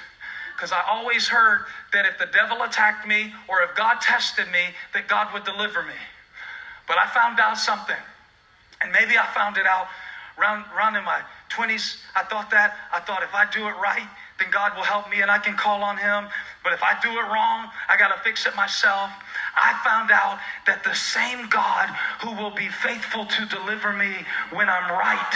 Because 0.55 0.71
I 0.71 0.81
always 0.87 1.27
heard 1.27 1.65
that 1.91 2.05
if 2.05 2.17
the 2.17 2.27
devil 2.27 2.63
attacked 2.63 3.05
me 3.07 3.33
or 3.47 3.61
if 3.61 3.75
God 3.75 3.99
tested 4.01 4.47
me, 4.47 4.73
that 4.93 5.07
God 5.07 5.33
would 5.33 5.43
deliver 5.43 5.83
me. 5.83 5.93
But 6.87 6.97
I 6.97 7.07
found 7.07 7.39
out 7.39 7.57
something. 7.57 7.97
And 8.81 8.91
maybe 8.91 9.17
I 9.17 9.25
found 9.33 9.57
it 9.57 9.65
out 9.65 9.87
around, 10.37 10.65
around 10.75 10.95
in 10.95 11.03
my 11.03 11.21
20s, 11.49 11.97
I 12.15 12.23
thought 12.23 12.49
that. 12.51 12.75
I 12.91 12.99
thought 12.99 13.23
if 13.23 13.33
I 13.33 13.45
do 13.51 13.67
it 13.67 13.75
right, 13.81 14.07
then 14.39 14.49
God 14.51 14.75
will 14.75 14.83
help 14.83 15.09
me 15.09 15.21
and 15.21 15.31
I 15.31 15.37
can 15.39 15.55
call 15.55 15.83
on 15.83 15.97
Him. 15.97 16.27
But 16.63 16.73
if 16.73 16.83
I 16.83 16.99
do 17.01 17.09
it 17.09 17.23
wrong, 17.23 17.69
I 17.87 17.97
got 17.97 18.09
to 18.09 18.21
fix 18.23 18.45
it 18.45 18.55
myself. 18.55 19.11
I 19.55 19.73
found 19.83 20.11
out 20.11 20.39
that 20.67 20.83
the 20.83 20.93
same 20.93 21.47
God 21.47 21.89
who 22.21 22.31
will 22.31 22.51
be 22.51 22.67
faithful 22.67 23.25
to 23.25 23.45
deliver 23.45 23.93
me 23.93 24.25
when 24.51 24.69
I'm 24.69 24.91
right. 24.91 25.33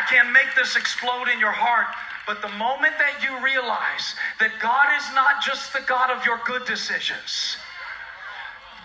I 0.00 0.08
can't 0.08 0.32
make 0.32 0.54
this 0.56 0.76
explode 0.76 1.28
in 1.28 1.38
your 1.38 1.52
heart, 1.52 1.88
but 2.26 2.40
the 2.40 2.48
moment 2.56 2.96
that 2.96 3.20
you 3.22 3.36
realize 3.44 4.16
that 4.38 4.56
God 4.56 4.88
is 4.96 5.04
not 5.12 5.44
just 5.44 5.74
the 5.74 5.84
God 5.84 6.08
of 6.08 6.24
your 6.24 6.40
good 6.46 6.64
decisions, 6.64 7.58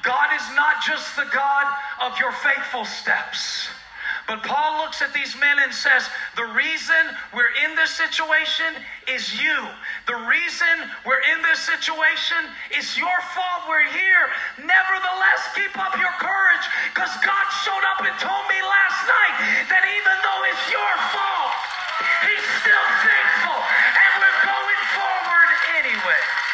God 0.03 0.35
is 0.35 0.43
not 0.55 0.83
just 0.83 1.15
the 1.15 1.27
God 1.31 1.71
of 2.03 2.19
your 2.19 2.33
faithful 2.43 2.83
steps. 2.83 3.69
But 4.27 4.43
Paul 4.43 4.83
looks 4.83 5.01
at 5.01 5.13
these 5.13 5.35
men 5.39 5.57
and 5.59 5.73
says, 5.73 6.09
The 6.35 6.51
reason 6.51 7.15
we're 7.33 7.53
in 7.63 7.75
this 7.75 7.91
situation 7.91 8.75
is 9.07 9.39
you. 9.41 9.67
The 10.05 10.13
reason 10.29 10.85
we're 11.01 11.25
in 11.33 11.41
this 11.41 11.65
situation 11.65 12.37
is 12.77 12.93
your 12.93 13.17
fault 13.33 13.65
we're 13.65 13.89
here. 13.89 14.29
Nevertheless, 14.61 15.41
keep 15.57 15.73
up 15.81 15.97
your 15.97 16.13
courage 16.21 16.65
because 16.93 17.09
God 17.25 17.45
showed 17.65 17.85
up 17.89 18.05
and 18.05 18.13
told 18.21 18.45
me 18.45 18.59
last 18.61 19.01
night 19.09 19.65
that 19.65 19.81
even 19.81 20.15
though 20.21 20.41
it's 20.45 20.65
your 20.69 20.93
fault, 21.09 21.57
He's 22.21 22.45
still 22.61 22.87
faithful 23.01 23.57
and 23.57 24.11
we're 24.21 24.41
going 24.45 24.81
forward 24.93 25.49
anyway. 25.81 26.44